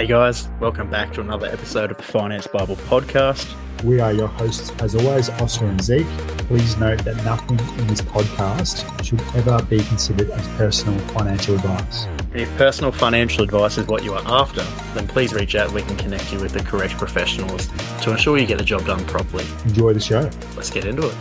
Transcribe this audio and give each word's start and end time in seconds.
Hey 0.00 0.06
guys, 0.06 0.48
welcome 0.60 0.88
back 0.88 1.12
to 1.12 1.20
another 1.20 1.46
episode 1.46 1.90
of 1.90 1.98
the 1.98 2.02
Finance 2.02 2.46
Bible 2.46 2.76
podcast. 2.76 3.54
We 3.84 4.00
are 4.00 4.14
your 4.14 4.28
hosts, 4.28 4.72
as 4.80 4.94
always, 4.94 5.28
Oscar 5.28 5.66
and 5.66 5.78
Zeke. 5.78 6.06
Please 6.48 6.78
note 6.78 7.04
that 7.04 7.22
nothing 7.22 7.58
in 7.78 7.86
this 7.86 8.00
podcast 8.00 9.04
should 9.04 9.20
ever 9.36 9.62
be 9.64 9.84
considered 9.84 10.30
as 10.30 10.48
personal 10.56 10.98
financial 11.08 11.54
advice. 11.56 12.06
And 12.32 12.40
if 12.40 12.48
personal 12.56 12.92
financial 12.92 13.44
advice 13.44 13.76
is 13.76 13.88
what 13.88 14.02
you 14.02 14.14
are 14.14 14.22
after, 14.24 14.62
then 14.94 15.06
please 15.06 15.34
reach 15.34 15.54
out 15.54 15.70
we 15.70 15.82
can 15.82 15.98
connect 15.98 16.32
you 16.32 16.40
with 16.40 16.52
the 16.52 16.62
correct 16.62 16.94
professionals 16.94 17.68
to 18.00 18.10
ensure 18.10 18.38
you 18.38 18.46
get 18.46 18.56
the 18.56 18.64
job 18.64 18.86
done 18.86 19.04
properly. 19.04 19.44
Enjoy 19.66 19.92
the 19.92 20.00
show. 20.00 20.30
Let's 20.56 20.70
get 20.70 20.86
into 20.86 21.10
it. 21.10 21.16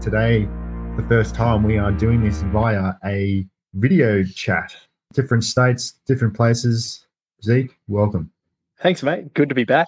Today, 0.00 0.48
the 1.00 1.08
first 1.08 1.34
time 1.34 1.62
we 1.62 1.78
are 1.78 1.92
doing 1.92 2.22
this 2.22 2.42
via 2.42 2.92
a 3.06 3.46
video 3.74 4.22
chat. 4.22 4.76
Different 5.14 5.44
states, 5.44 5.94
different 6.06 6.34
places. 6.34 7.06
Zeke, 7.42 7.70
welcome. 7.88 8.30
Thanks, 8.80 9.02
mate. 9.02 9.32
Good 9.32 9.48
to 9.48 9.54
be 9.54 9.64
back. 9.64 9.86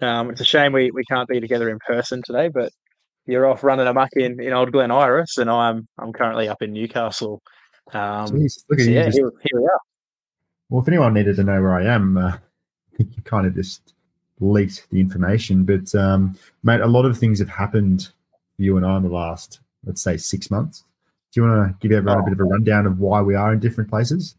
Um, 0.00 0.30
it's 0.30 0.40
a 0.40 0.44
shame 0.44 0.72
we, 0.72 0.90
we 0.90 1.04
can't 1.04 1.28
be 1.28 1.38
together 1.38 1.70
in 1.70 1.78
person 1.86 2.22
today, 2.24 2.48
but 2.48 2.72
you're 3.26 3.46
off 3.46 3.62
running 3.62 3.86
amok 3.86 4.10
in, 4.14 4.40
in 4.40 4.52
Old 4.52 4.72
Glen 4.72 4.90
Iris, 4.90 5.38
and 5.38 5.48
I'm 5.48 5.86
I'm 5.96 6.12
currently 6.12 6.48
up 6.48 6.60
in 6.60 6.72
Newcastle. 6.72 7.40
Um, 7.92 8.26
Jeez, 8.26 8.64
look 8.68 8.80
at 8.80 8.84
so 8.84 8.90
you. 8.90 8.96
Yeah, 8.96 9.04
just, 9.04 9.16
here, 9.16 9.30
here, 9.42 9.60
we 9.60 9.66
are. 9.66 9.80
Well, 10.70 10.82
if 10.82 10.88
anyone 10.88 11.14
needed 11.14 11.36
to 11.36 11.44
know 11.44 11.60
where 11.62 11.74
I 11.74 11.84
am, 11.84 12.16
uh, 12.16 12.36
you 12.98 13.22
kind 13.24 13.46
of 13.46 13.54
just 13.54 13.94
leaked 14.40 14.88
the 14.90 14.98
information. 14.98 15.64
But 15.64 15.94
um, 15.94 16.36
mate, 16.64 16.80
a 16.80 16.86
lot 16.86 17.04
of 17.04 17.16
things 17.16 17.38
have 17.38 17.48
happened 17.48 18.08
for 18.56 18.62
you 18.62 18.76
and 18.76 18.84
I 18.84 18.96
in 18.96 19.04
the 19.04 19.08
last 19.08 19.60
let's 19.84 20.02
say 20.02 20.16
six 20.16 20.50
months. 20.50 20.84
Do 21.32 21.40
you 21.40 21.46
want 21.46 21.80
to 21.80 21.88
give 21.88 21.96
everyone 21.96 22.20
a 22.20 22.24
bit 22.24 22.32
of 22.32 22.40
a 22.40 22.44
rundown 22.44 22.86
of 22.86 22.98
why 22.98 23.20
we 23.20 23.34
are 23.34 23.52
in 23.52 23.60
different 23.60 23.90
places? 23.90 24.34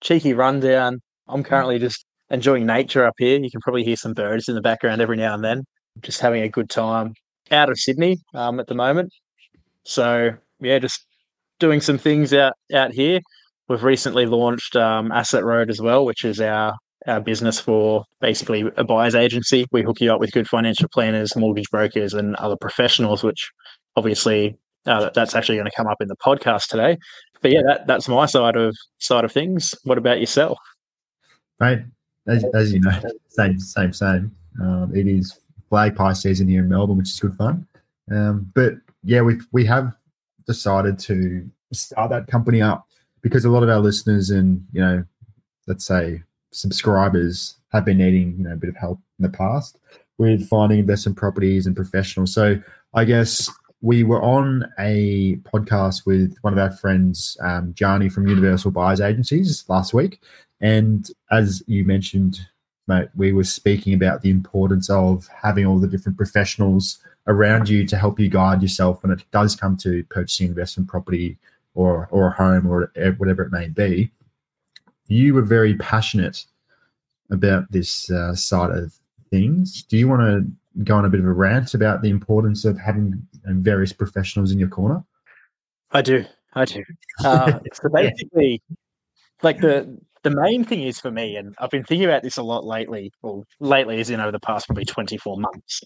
Cheeky 0.00 0.32
rundown. 0.32 1.00
I'm 1.28 1.42
currently 1.42 1.78
just 1.78 2.04
enjoying 2.30 2.66
nature 2.66 3.04
up 3.04 3.14
here. 3.18 3.38
You 3.40 3.50
can 3.50 3.60
probably 3.60 3.84
hear 3.84 3.96
some 3.96 4.14
birds 4.14 4.48
in 4.48 4.54
the 4.54 4.60
background 4.60 5.00
every 5.00 5.16
now 5.16 5.34
and 5.34 5.44
then. 5.44 5.64
Just 6.02 6.20
having 6.20 6.42
a 6.42 6.48
good 6.48 6.70
time 6.70 7.14
out 7.50 7.70
of 7.70 7.78
Sydney 7.78 8.18
um, 8.34 8.60
at 8.60 8.66
the 8.66 8.74
moment. 8.74 9.12
So 9.84 10.34
yeah, 10.60 10.78
just 10.78 11.04
doing 11.58 11.80
some 11.80 11.98
things 11.98 12.32
out 12.32 12.54
out 12.72 12.92
here. 12.92 13.20
We've 13.68 13.82
recently 13.82 14.26
launched 14.26 14.76
um, 14.76 15.10
Asset 15.10 15.44
Road 15.44 15.70
as 15.70 15.80
well, 15.80 16.04
which 16.04 16.24
is 16.24 16.40
our 16.40 16.74
our 17.06 17.20
business 17.20 17.60
for 17.60 18.04
basically 18.20 18.64
a 18.76 18.84
buyer's 18.84 19.14
agency. 19.14 19.66
We 19.72 19.82
hook 19.82 20.00
you 20.00 20.12
up 20.12 20.20
with 20.20 20.32
good 20.32 20.48
financial 20.48 20.88
planners, 20.88 21.36
mortgage 21.36 21.70
brokers, 21.70 22.14
and 22.14 22.34
other 22.36 22.56
professionals, 22.56 23.22
which 23.22 23.50
obviously 23.96 24.58
uh, 24.86 25.10
that's 25.14 25.34
actually 25.34 25.56
going 25.56 25.70
to 25.70 25.76
come 25.76 25.86
up 25.86 26.00
in 26.00 26.08
the 26.08 26.16
podcast 26.16 26.68
today. 26.68 26.98
But 27.40 27.52
yeah, 27.52 27.62
that, 27.66 27.86
that's 27.86 28.08
my 28.08 28.26
side 28.26 28.56
of 28.56 28.76
side 28.98 29.24
of 29.24 29.32
things. 29.32 29.74
What 29.84 29.98
about 29.98 30.20
yourself? 30.20 30.58
Right, 31.60 31.82
as, 32.26 32.44
as 32.54 32.72
you 32.72 32.80
know, 32.80 32.98
same 33.28 33.58
same 33.58 33.92
same. 33.92 34.34
Um, 34.60 34.92
it 34.94 35.06
is 35.06 35.38
flag 35.68 35.96
pie 35.96 36.12
season 36.12 36.48
here 36.48 36.62
in 36.62 36.68
Melbourne, 36.68 36.96
which 36.96 37.10
is 37.10 37.20
good 37.20 37.36
fun. 37.36 37.66
Um, 38.10 38.50
but 38.54 38.74
yeah, 39.02 39.22
we 39.22 39.40
we 39.52 39.64
have 39.66 39.94
decided 40.46 40.98
to 41.00 41.48
start 41.72 42.10
that 42.10 42.26
company 42.26 42.62
up 42.62 42.86
because 43.22 43.44
a 43.44 43.50
lot 43.50 43.62
of 43.62 43.68
our 43.68 43.80
listeners 43.80 44.30
and 44.30 44.64
you 44.72 44.80
know, 44.80 45.04
let's 45.66 45.84
say 45.84 46.22
subscribers 46.52 47.56
have 47.72 47.84
been 47.84 47.98
needing 47.98 48.36
you 48.38 48.44
know 48.44 48.52
a 48.52 48.56
bit 48.56 48.70
of 48.70 48.76
help 48.76 49.00
in 49.18 49.24
the 49.24 49.28
past 49.36 49.78
with 50.18 50.48
finding 50.48 50.78
investment 50.78 51.18
properties 51.18 51.66
and 51.66 51.74
professionals. 51.74 52.32
So 52.32 52.60
I 52.94 53.04
guess 53.04 53.50
we 53.84 54.02
were 54.02 54.22
on 54.22 54.64
a 54.78 55.36
podcast 55.42 56.06
with 56.06 56.34
one 56.40 56.54
of 56.54 56.58
our 56.58 56.70
friends, 56.70 57.36
um, 57.42 57.74
Jani 57.78 58.08
from 58.08 58.26
Universal 58.26 58.70
Buyers 58.70 58.98
Agencies 58.98 59.62
last 59.68 59.92
week. 59.92 60.22
And 60.62 61.06
as 61.30 61.62
you 61.66 61.84
mentioned, 61.84 62.40
mate, 62.88 63.08
we 63.14 63.34
were 63.34 63.44
speaking 63.44 63.92
about 63.92 64.22
the 64.22 64.30
importance 64.30 64.88
of 64.88 65.28
having 65.28 65.66
all 65.66 65.78
the 65.78 65.86
different 65.86 66.16
professionals 66.16 66.98
around 67.26 67.68
you 67.68 67.86
to 67.86 67.98
help 67.98 68.18
you 68.18 68.30
guide 68.30 68.62
yourself 68.62 69.02
when 69.02 69.12
it 69.12 69.22
does 69.32 69.54
come 69.54 69.76
to 69.76 70.02
purchasing 70.04 70.48
investment 70.48 70.88
property 70.88 71.36
or, 71.74 72.08
or 72.10 72.28
a 72.28 72.32
home 72.32 72.66
or 72.66 72.90
whatever 73.18 73.42
it 73.42 73.52
may 73.52 73.68
be. 73.68 74.10
You 75.08 75.34
were 75.34 75.42
very 75.42 75.76
passionate 75.76 76.46
about 77.30 77.70
this 77.70 78.10
uh, 78.10 78.34
side 78.34 78.70
of 78.70 78.94
things. 79.28 79.82
Do 79.82 79.98
you 79.98 80.08
want 80.08 80.22
to 80.22 80.50
go 80.82 80.96
on 80.96 81.04
a 81.04 81.08
bit 81.08 81.20
of 81.20 81.26
a 81.26 81.32
rant 81.32 81.74
about 81.74 82.02
the 82.02 82.10
importance 82.10 82.64
of 82.64 82.78
having 82.78 83.26
various 83.44 83.92
professionals 83.92 84.50
in 84.50 84.58
your 84.58 84.68
corner? 84.68 85.04
I 85.92 86.02
do. 86.02 86.24
I 86.54 86.64
do. 86.64 86.82
Uh, 87.24 87.60
so 87.72 87.88
basically, 87.90 88.60
like 89.42 89.60
the 89.60 89.96
the 90.24 90.30
main 90.30 90.64
thing 90.64 90.82
is 90.82 90.98
for 90.98 91.12
me, 91.12 91.36
and 91.36 91.54
I've 91.58 91.70
been 91.70 91.84
thinking 91.84 92.06
about 92.06 92.24
this 92.24 92.36
a 92.36 92.42
lot 92.42 92.64
lately. 92.64 93.12
Well, 93.22 93.44
lately, 93.60 94.00
as 94.00 94.10
in 94.10 94.18
over 94.18 94.32
the 94.32 94.40
past 94.40 94.66
probably 94.66 94.84
twenty 94.84 95.16
four 95.16 95.36
months. 95.38 95.80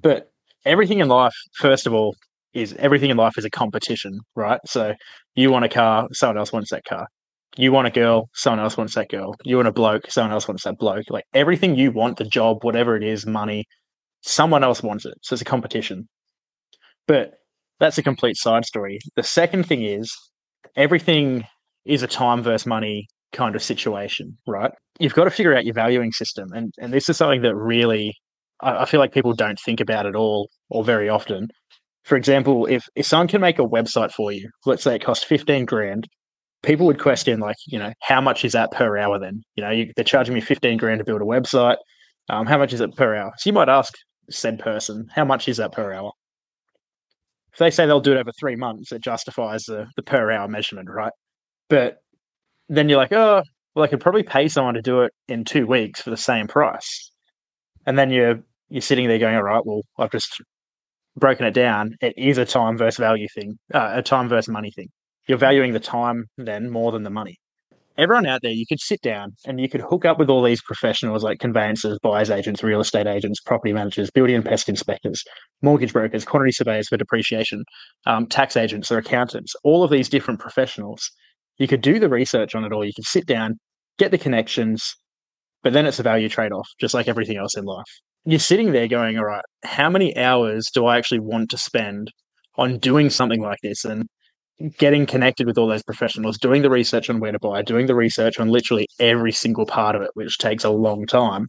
But 0.00 0.30
everything 0.64 1.00
in 1.00 1.08
life, 1.08 1.34
first 1.54 1.88
of 1.88 1.92
all, 1.92 2.14
is 2.54 2.72
everything 2.74 3.10
in 3.10 3.16
life 3.16 3.36
is 3.36 3.44
a 3.44 3.50
competition, 3.50 4.20
right? 4.36 4.60
So 4.64 4.94
you 5.34 5.50
want 5.50 5.64
a 5.64 5.68
car, 5.68 6.08
someone 6.12 6.38
else 6.38 6.52
wants 6.52 6.70
that 6.70 6.84
car. 6.84 7.08
You 7.56 7.72
want 7.72 7.88
a 7.88 7.90
girl, 7.90 8.28
someone 8.32 8.60
else 8.60 8.76
wants 8.76 8.94
that 8.94 9.08
girl. 9.08 9.34
You 9.44 9.56
want 9.56 9.66
a 9.66 9.72
bloke, 9.72 10.08
someone 10.08 10.32
else 10.32 10.46
wants 10.46 10.62
that 10.64 10.78
bloke. 10.78 11.06
Like 11.10 11.24
everything 11.34 11.74
you 11.74 11.90
want, 11.90 12.18
the 12.18 12.24
job, 12.24 12.62
whatever 12.62 12.96
it 12.96 13.02
is, 13.02 13.26
money, 13.26 13.64
someone 14.22 14.64
else 14.64 14.82
wants 14.82 15.04
it. 15.04 15.14
So 15.22 15.34
it's 15.34 15.42
a 15.42 15.46
competition. 15.46 16.08
But 17.06 17.34
that's 17.78 17.98
a 17.98 18.02
complete 18.02 18.36
side 18.36 18.64
story. 18.64 18.98
The 19.16 19.22
second 19.22 19.66
thing 19.66 19.84
is 19.84 20.14
everything 20.76 21.44
is 21.84 22.02
a 22.02 22.06
time 22.06 22.42
versus 22.42 22.66
money 22.66 23.08
kind 23.32 23.56
of 23.56 23.62
situation, 23.62 24.36
right? 24.46 24.72
You've 24.98 25.14
got 25.14 25.24
to 25.24 25.30
figure 25.30 25.56
out 25.56 25.64
your 25.64 25.74
valuing 25.74 26.12
system. 26.12 26.48
And 26.52 26.72
and 26.78 26.92
this 26.92 27.08
is 27.08 27.16
something 27.16 27.42
that 27.42 27.54
really 27.54 28.14
I, 28.62 28.82
I 28.82 28.84
feel 28.84 29.00
like 29.00 29.12
people 29.12 29.32
don't 29.32 29.58
think 29.58 29.80
about 29.80 30.06
at 30.06 30.16
all 30.16 30.50
or 30.68 30.84
very 30.84 31.08
often. 31.08 31.48
For 32.04 32.16
example, 32.16 32.66
if, 32.66 32.84
if 32.96 33.06
someone 33.06 33.28
can 33.28 33.40
make 33.40 33.58
a 33.58 33.66
website 33.66 34.12
for 34.12 34.32
you, 34.32 34.48
let's 34.66 34.82
say 34.82 34.96
it 34.96 35.04
costs 35.04 35.24
15 35.24 35.64
grand, 35.66 36.08
people 36.62 36.86
would 36.86 36.98
question 36.98 37.40
like, 37.40 37.56
you 37.66 37.78
know, 37.78 37.92
how 38.00 38.20
much 38.20 38.44
is 38.44 38.52
that 38.52 38.72
per 38.72 38.96
hour 38.96 39.18
then? 39.18 39.42
You 39.54 39.64
know, 39.64 39.70
you, 39.70 39.92
they're 39.96 40.04
charging 40.04 40.34
me 40.34 40.40
15 40.40 40.78
grand 40.78 40.98
to 40.98 41.04
build 41.04 41.20
a 41.20 41.24
website. 41.24 41.76
Um, 42.28 42.46
how 42.46 42.58
much 42.58 42.72
is 42.72 42.80
it 42.80 42.96
per 42.96 43.14
hour? 43.14 43.32
So 43.38 43.50
you 43.50 43.54
might 43.54 43.68
ask, 43.68 43.92
said 44.30 44.58
person, 44.58 45.08
how 45.14 45.24
much 45.24 45.48
is 45.48 45.58
that 45.58 45.72
per 45.72 45.92
hour? 45.92 46.12
If 47.52 47.58
they 47.58 47.70
say 47.70 47.86
they'll 47.86 48.00
do 48.00 48.12
it 48.12 48.18
over 48.18 48.30
three 48.38 48.56
months, 48.56 48.92
it 48.92 49.02
justifies 49.02 49.64
the, 49.64 49.86
the 49.96 50.02
per 50.02 50.30
hour 50.30 50.48
measurement, 50.48 50.88
right? 50.88 51.12
But 51.68 51.98
then 52.68 52.88
you're 52.88 52.98
like, 52.98 53.12
oh, 53.12 53.42
well, 53.74 53.84
I 53.84 53.88
could 53.88 54.00
probably 54.00 54.22
pay 54.22 54.48
someone 54.48 54.74
to 54.74 54.82
do 54.82 55.02
it 55.02 55.12
in 55.28 55.44
two 55.44 55.66
weeks 55.66 56.00
for 56.00 56.10
the 56.10 56.16
same 56.16 56.46
price. 56.46 57.10
And 57.86 57.98
then 57.98 58.10
you're 58.10 58.40
you're 58.68 58.82
sitting 58.82 59.08
there 59.08 59.18
going, 59.18 59.34
all 59.34 59.42
right, 59.42 59.64
well, 59.64 59.82
I've 59.98 60.12
just 60.12 60.40
broken 61.16 61.44
it 61.44 61.54
down. 61.54 61.96
It 62.00 62.14
is 62.16 62.38
a 62.38 62.44
time 62.44 62.78
versus 62.78 62.98
value 62.98 63.26
thing, 63.34 63.58
uh, 63.74 63.94
a 63.94 64.02
time 64.02 64.28
versus 64.28 64.48
money 64.48 64.70
thing. 64.70 64.88
You're 65.26 65.38
valuing 65.38 65.72
the 65.72 65.80
time 65.80 66.26
then 66.36 66.70
more 66.70 66.92
than 66.92 67.02
the 67.02 67.10
money 67.10 67.36
everyone 68.00 68.26
out 68.26 68.40
there, 68.42 68.50
you 68.50 68.64
could 68.66 68.80
sit 68.80 69.00
down 69.02 69.32
and 69.46 69.60
you 69.60 69.68
could 69.68 69.82
hook 69.82 70.04
up 70.04 70.18
with 70.18 70.30
all 70.30 70.42
these 70.42 70.62
professionals 70.62 71.22
like 71.22 71.38
conveyancers, 71.38 71.98
buyers 72.02 72.30
agents, 72.30 72.62
real 72.62 72.80
estate 72.80 73.06
agents, 73.06 73.40
property 73.40 73.72
managers, 73.72 74.10
building 74.10 74.36
and 74.36 74.44
pest 74.44 74.68
inspectors, 74.68 75.22
mortgage 75.62 75.92
brokers, 75.92 76.24
quantity 76.24 76.52
surveyors 76.52 76.88
for 76.88 76.96
depreciation, 76.96 77.62
um, 78.06 78.26
tax 78.26 78.56
agents 78.56 78.90
or 78.90 78.98
accountants, 78.98 79.54
all 79.64 79.84
of 79.84 79.90
these 79.90 80.08
different 80.08 80.40
professionals. 80.40 81.10
You 81.58 81.68
could 81.68 81.82
do 81.82 81.98
the 81.98 82.08
research 82.08 82.54
on 82.54 82.64
it 82.64 82.72
all. 82.72 82.84
You 82.84 82.94
could 82.94 83.04
sit 83.04 83.26
down, 83.26 83.58
get 83.98 84.10
the 84.10 84.18
connections, 84.18 84.94
but 85.62 85.74
then 85.74 85.84
it's 85.84 85.98
a 85.98 86.02
value 86.02 86.30
trade 86.30 86.52
off, 86.52 86.68
just 86.80 86.94
like 86.94 87.06
everything 87.06 87.36
else 87.36 87.56
in 87.56 87.64
life. 87.66 87.84
You're 88.24 88.38
sitting 88.38 88.72
there 88.72 88.88
going, 88.88 89.18
all 89.18 89.24
right, 89.26 89.44
how 89.64 89.90
many 89.90 90.16
hours 90.16 90.68
do 90.72 90.86
I 90.86 90.96
actually 90.96 91.20
want 91.20 91.50
to 91.50 91.58
spend 91.58 92.10
on 92.56 92.78
doing 92.78 93.10
something 93.10 93.42
like 93.42 93.58
this? 93.62 93.84
And 93.84 94.06
getting 94.78 95.06
connected 95.06 95.46
with 95.46 95.56
all 95.56 95.66
those 95.66 95.82
professionals, 95.82 96.38
doing 96.38 96.62
the 96.62 96.70
research 96.70 97.08
on 97.08 97.20
where 97.20 97.32
to 97.32 97.38
buy, 97.38 97.62
doing 97.62 97.86
the 97.86 97.94
research 97.94 98.38
on 98.38 98.48
literally 98.48 98.86
every 98.98 99.32
single 99.32 99.66
part 99.66 99.96
of 99.96 100.02
it, 100.02 100.10
which 100.14 100.38
takes 100.38 100.64
a 100.64 100.70
long 100.70 101.06
time. 101.06 101.46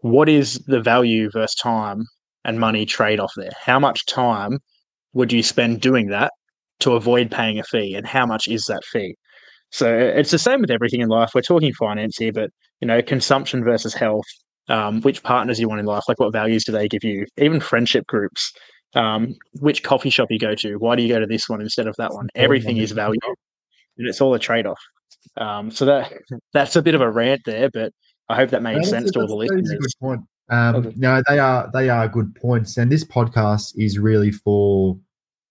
What 0.00 0.28
is 0.28 0.58
the 0.66 0.80
value 0.80 1.30
versus 1.30 1.54
time 1.56 2.04
and 2.44 2.60
money 2.60 2.86
trade 2.86 3.18
off 3.18 3.32
there? 3.36 3.50
How 3.60 3.78
much 3.78 4.06
time 4.06 4.58
would 5.14 5.32
you 5.32 5.42
spend 5.42 5.80
doing 5.80 6.08
that 6.08 6.32
to 6.80 6.92
avoid 6.92 7.30
paying 7.30 7.58
a 7.58 7.64
fee? 7.64 7.94
And 7.94 8.06
how 8.06 8.26
much 8.26 8.46
is 8.46 8.66
that 8.66 8.84
fee? 8.84 9.16
So 9.70 9.92
it's 9.92 10.30
the 10.30 10.38
same 10.38 10.60
with 10.60 10.70
everything 10.70 11.00
in 11.00 11.08
life. 11.08 11.30
We're 11.34 11.42
talking 11.42 11.72
finance 11.72 12.18
here, 12.18 12.32
but 12.32 12.50
you 12.80 12.86
know, 12.86 13.02
consumption 13.02 13.64
versus 13.64 13.94
health, 13.94 14.26
um, 14.68 15.00
which 15.00 15.22
partners 15.22 15.58
you 15.58 15.68
want 15.68 15.80
in 15.80 15.86
life, 15.86 16.04
like 16.06 16.20
what 16.20 16.32
values 16.32 16.64
do 16.64 16.72
they 16.72 16.86
give 16.86 17.02
you? 17.02 17.26
Even 17.38 17.58
friendship 17.58 18.06
groups 18.06 18.52
um, 18.94 19.34
which 19.60 19.82
coffee 19.82 20.10
shop 20.10 20.28
you 20.30 20.38
go 20.38 20.54
to. 20.54 20.76
Why 20.76 20.96
do 20.96 21.02
you 21.02 21.08
go 21.08 21.20
to 21.20 21.26
this 21.26 21.48
one 21.48 21.60
instead 21.60 21.86
of 21.86 21.94
that 21.96 22.12
one? 22.12 22.28
Everything 22.34 22.78
is 22.78 22.92
value, 22.92 23.18
and 23.98 24.08
it's 24.08 24.20
all 24.20 24.34
a 24.34 24.38
trade 24.38 24.66
off. 24.66 24.80
Um, 25.36 25.70
so 25.70 25.84
that 25.84 26.12
that's 26.52 26.76
a 26.76 26.82
bit 26.82 26.94
of 26.94 27.00
a 27.00 27.10
rant 27.10 27.42
there, 27.44 27.70
but 27.72 27.92
I 28.28 28.36
hope 28.36 28.50
that 28.50 28.62
makes 28.62 28.88
sense 28.88 29.10
to 29.12 29.20
all 29.20 29.26
the 29.26 29.36
listeners. 29.36 29.70
a 29.70 29.76
good 29.76 29.90
point. 30.00 30.20
Um. 30.48 30.92
No, 30.96 31.22
they 31.28 31.38
are 31.38 31.70
they 31.72 31.88
are 31.88 32.08
good 32.08 32.34
points, 32.36 32.76
and 32.76 32.90
this 32.90 33.04
podcast 33.04 33.72
is 33.76 33.98
really 33.98 34.30
for 34.30 34.96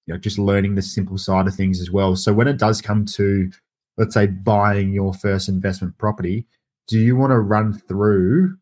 you 0.05 0.13
know 0.13 0.19
just 0.19 0.39
learning 0.39 0.75
the 0.75 0.81
simple 0.81 1.17
side 1.17 1.47
of 1.47 1.55
things 1.55 1.81
as 1.81 1.91
well. 1.91 2.15
So 2.15 2.33
when 2.33 2.47
it 2.47 2.57
does 2.57 2.81
come 2.81 3.05
to 3.05 3.49
let's 3.97 4.13
say 4.13 4.27
buying 4.27 4.91
your 4.91 5.13
first 5.13 5.49
investment 5.49 5.97
property, 5.97 6.45
do 6.87 6.99
you 6.99 7.15
want 7.15 7.31
to 7.31 7.39
run 7.39 7.73
through 7.73 8.57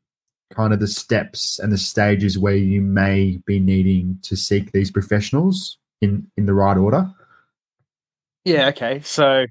kind 0.54 0.74
of 0.74 0.80
the 0.80 0.88
steps 0.88 1.60
and 1.60 1.72
the 1.72 1.78
stages 1.78 2.38
where 2.38 2.56
you 2.56 2.82
may 2.82 3.40
be 3.46 3.60
needing 3.60 4.18
to 4.24 4.36
seek 4.36 4.72
these 4.72 4.92
professionals 4.92 5.78
in 6.02 6.28
in 6.38 6.46
the 6.46 6.54
right 6.54 6.78
order? 6.78 7.10
Yeah, 8.46 8.68
okay. 8.68 9.02
So 9.02 9.46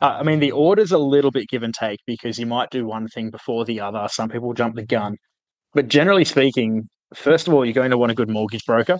uh, 0.00 0.16
I 0.20 0.22
mean, 0.22 0.38
the 0.38 0.52
order's 0.52 0.92
a 0.92 0.98
little 0.98 1.30
bit 1.30 1.48
give 1.48 1.62
and 1.62 1.74
take 1.74 2.00
because 2.06 2.38
you 2.38 2.46
might 2.46 2.70
do 2.70 2.86
one 2.86 3.08
thing 3.08 3.30
before 3.30 3.64
the 3.64 3.80
other. 3.80 4.06
Some 4.10 4.28
people 4.28 4.54
jump 4.54 4.76
the 4.76 4.86
gun. 4.86 5.16
But 5.74 5.88
generally 5.88 6.24
speaking, 6.24 6.88
first 7.14 7.48
of 7.48 7.54
all, 7.54 7.64
you're 7.64 7.74
going 7.74 7.90
to 7.90 7.98
want 7.98 8.12
a 8.12 8.14
good 8.14 8.30
mortgage 8.30 8.64
broker. 8.64 8.98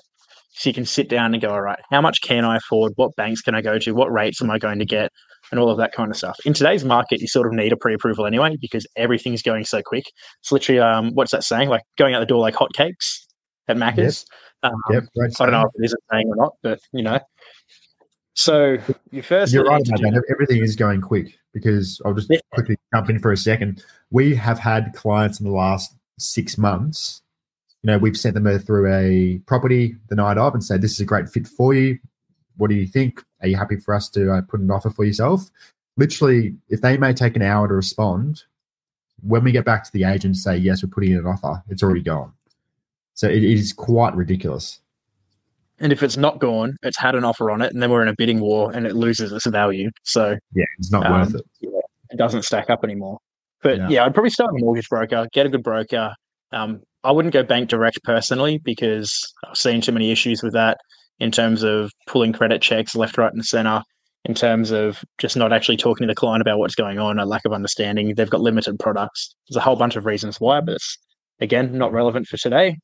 So 0.51 0.71
you 0.71 0.75
can 0.75 0.87
sit 0.87 1.09
down 1.09 1.35
and 1.35 1.41
go, 1.41 1.51
all 1.51 1.61
right, 1.61 1.79
how 1.91 2.01
much 2.01 2.21
can 2.21 2.45
I 2.45 2.57
afford? 2.57 2.93
What 2.97 3.15
banks 3.17 3.43
can 3.43 3.55
I 3.55 3.61
go 3.61 3.79
to? 3.79 3.93
What 3.93 4.11
rates 4.11 4.43
am 4.43 4.51
I 4.51 4.59
going 4.59 4.81
to 4.81 4.85
get? 4.85 5.13
And 5.51 5.59
all 5.59 5.71
of 5.71 5.79
that 5.79 5.93
kind 5.93 6.11
of 6.11 6.17
stuff. 6.17 6.37
In 6.45 6.53
today's 6.53 6.85
market, 6.85 7.23
you 7.23 7.27
sort 7.27 7.47
of 7.47 7.55
need 7.55 7.73
a 7.73 7.77
pre 7.77 7.95
approval 7.95 8.27
anyway 8.27 8.57
because 8.61 8.87
everything's 8.97 9.41
going 9.41 9.65
so 9.65 9.81
quick. 9.81 10.05
It's 10.43 10.53
literally, 10.53 10.79
um, 10.81 11.13
what's 11.15 11.31
that 11.33 11.43
saying? 11.43 11.71
Like 11.71 11.83
going 11.97 12.15
out 12.15 12.21
the 12.21 12.27
door 12.27 12.41
like 12.41 12.55
hotcakes 12.55 13.25
at 13.67 13.77
Macca's. 13.77 14.27
Yep. 14.63 14.73
Um, 14.73 14.81
yep, 14.91 15.05
I 15.17 15.45
don't 15.45 15.53
know 15.53 15.63
if 15.63 15.73
it 15.81 15.85
is 15.85 15.95
a 15.95 15.97
saying 16.13 16.29
or 16.29 16.37
not, 16.37 16.53
but 16.63 16.81
you 16.93 17.03
know, 17.03 17.21
so 18.39 18.79
you 19.11 19.21
first 19.21 19.53
you're 19.53 19.65
right 19.65 19.81
about 19.85 20.01
that. 20.01 20.25
Everything 20.31 20.63
is 20.63 20.77
going 20.77 21.01
quick 21.01 21.37
because 21.53 22.01
I'll 22.05 22.15
just 22.15 22.29
yeah. 22.31 22.39
quickly 22.55 22.77
jump 22.95 23.11
in 23.11 23.19
for 23.19 23.33
a 23.33 23.37
second. 23.37 23.83
We 24.11 24.35
have 24.37 24.61
had 24.61 24.93
clients 24.95 25.41
in 25.41 25.47
the 25.47 25.53
last 25.53 25.93
six 26.21 26.57
months. 26.57 27.21
You 27.83 27.89
know, 27.89 27.99
we've 27.99 28.17
sent 28.17 28.35
them 28.35 28.59
through 28.61 28.93
a 28.93 29.39
property 29.47 29.97
the 30.09 30.15
night 30.15 30.39
of 30.39 30.55
and 30.55 30.63
said, 30.63 30.83
"This 30.83 30.93
is 30.93 31.01
a 31.01 31.05
great 31.05 31.29
fit 31.29 31.49
for 31.49 31.75
you. 31.75 31.99
What 32.59 32.69
do 32.71 32.77
you 32.77 32.87
think? 32.87 33.23
Are 33.41 33.49
you 33.49 33.57
happy 33.57 33.77
for 33.77 33.95
us 33.95 34.09
to 34.11 34.33
uh, 34.33 34.43
put 34.43 34.61
an 34.61 34.71
offer 34.71 34.91
for 34.91 35.05
yourself?" 35.05 35.51
Literally, 35.97 36.55
if 36.69 36.81
they 36.81 36.97
may 36.97 37.13
take 37.13 37.35
an 37.35 37.43
hour 37.43 37.67
to 37.67 37.75
respond, 37.75 38.45
when 39.23 39.43
we 39.43 39.51
get 39.51 39.65
back 39.65 39.85
to 39.85 39.93
the 39.93 40.05
agent 40.05 40.25
and 40.25 40.37
say 40.37 40.57
yes, 40.57 40.83
we're 40.83 40.91
putting 40.91 41.13
in 41.13 41.19
an 41.19 41.27
offer, 41.27 41.63
it's 41.69 41.83
already 41.83 42.03
gone. 42.03 42.33
So 43.15 43.29
it 43.29 43.43
is 43.43 43.73
quite 43.73 44.15
ridiculous. 44.15 44.81
And 45.81 45.93
if 45.93 46.03
it's 46.03 46.17
not 46.17 46.39
gone, 46.41 46.77
it's 46.83 46.99
had 46.99 47.15
an 47.15 47.25
offer 47.25 47.51
on 47.51 47.63
it, 47.63 47.73
and 47.73 47.83
then 47.83 47.91
we're 47.91 48.03
in 48.03 48.09
a 48.09 48.15
bidding 48.17 48.41
war, 48.41 48.73
and 48.73 48.87
it 48.87 48.95
loses 48.95 49.33
its 49.33 49.47
value. 49.47 49.91
So 50.03 50.37
yeah, 50.55 50.65
it's 50.79 50.91
not 50.91 51.07
um, 51.07 51.13
worth 51.13 51.35
it. 51.35 51.43
Yeah, 51.61 51.81
it 52.11 52.17
doesn't 52.17 52.43
stack 52.43 52.71
up 52.71 52.85
anymore. 52.85 53.19
But 53.63 53.79
yeah. 53.79 53.89
yeah, 53.89 54.05
I'd 54.05 54.15
probably 54.15 54.31
start 54.31 54.51
a 54.51 54.59
mortgage 54.59 54.89
broker, 54.89 55.27
get 55.33 55.47
a 55.47 55.49
good 55.49 55.63
broker. 55.63 56.15
Um, 56.53 56.83
I 57.05 57.13
wouldn't 57.13 57.33
go 57.33 57.43
bank 57.43 57.69
direct 57.69 58.03
personally 58.05 58.59
because 58.59 59.33
I've 59.47 59.57
seen 59.57 59.81
too 59.81 59.93
many 59.93 60.11
issues 60.11 60.43
with 60.43 60.53
that 60.55 60.79
in 61.21 61.31
terms 61.31 61.63
of 61.63 61.93
pulling 62.07 62.33
credit 62.33 62.63
checks 62.63 62.95
left, 62.95 63.19
right, 63.19 63.33
and 63.33 63.45
center. 63.45 63.83
In 64.25 64.35
terms 64.35 64.73
of 64.73 65.03
just 65.19 65.37
not 65.37 65.53
actually 65.53 65.77
talking 65.77 66.07
to 66.07 66.11
the 66.11 66.15
client 66.15 66.43
about 66.43 66.59
what's 66.59 66.75
going 66.75 66.99
on, 66.99 67.19
a 67.19 67.25
lack 67.25 67.45
of 67.45 67.53
understanding. 67.53 68.15
They've 68.15 68.29
got 68.29 68.41
limited 68.41 68.79
products. 68.79 69.35
There's 69.49 69.57
a 69.57 69.61
whole 69.61 69.77
bunch 69.77 69.97
of 69.97 70.07
reasons 70.07 70.39
why, 70.41 70.61
but 70.61 70.75
it's 70.75 70.99
again 71.41 71.79
not 71.79 71.93
relevant 71.93 72.27
for 72.27 72.37
today. 72.37 72.77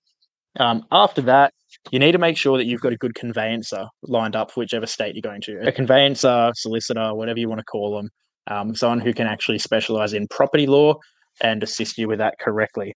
Um, 0.59 0.85
after 0.93 1.21
that, 1.23 1.53
you 1.91 1.99
need 1.99 2.13
to 2.13 2.19
make 2.19 2.37
sure 2.37 2.57
that 2.57 2.67
you've 2.67 2.81
got 2.81 2.93
a 2.93 2.97
good 2.97 3.15
conveyancer 3.15 3.87
lined 4.03 4.37
up 4.37 4.53
for 4.53 4.61
whichever 4.61 4.87
state 4.87 5.17
you're 5.17 5.23
going 5.23 5.41
to. 5.43 5.67
A 5.67 5.73
conveyancer, 5.73 6.53
solicitor, 6.55 7.15
whatever 7.15 7.39
you 7.39 7.49
want 7.49 7.59
to 7.59 7.65
call 7.65 7.97
them, 7.97 8.11
um, 8.47 8.75
someone 8.75 9.01
who 9.01 9.13
can 9.13 9.27
actually 9.27 9.59
specialize 9.59 10.13
in 10.13 10.29
property 10.29 10.67
law 10.67 10.95
and 11.41 11.63
assist 11.63 11.99
you 11.99 12.09
with 12.09 12.19
that 12.21 12.39
correctly. 12.39 12.95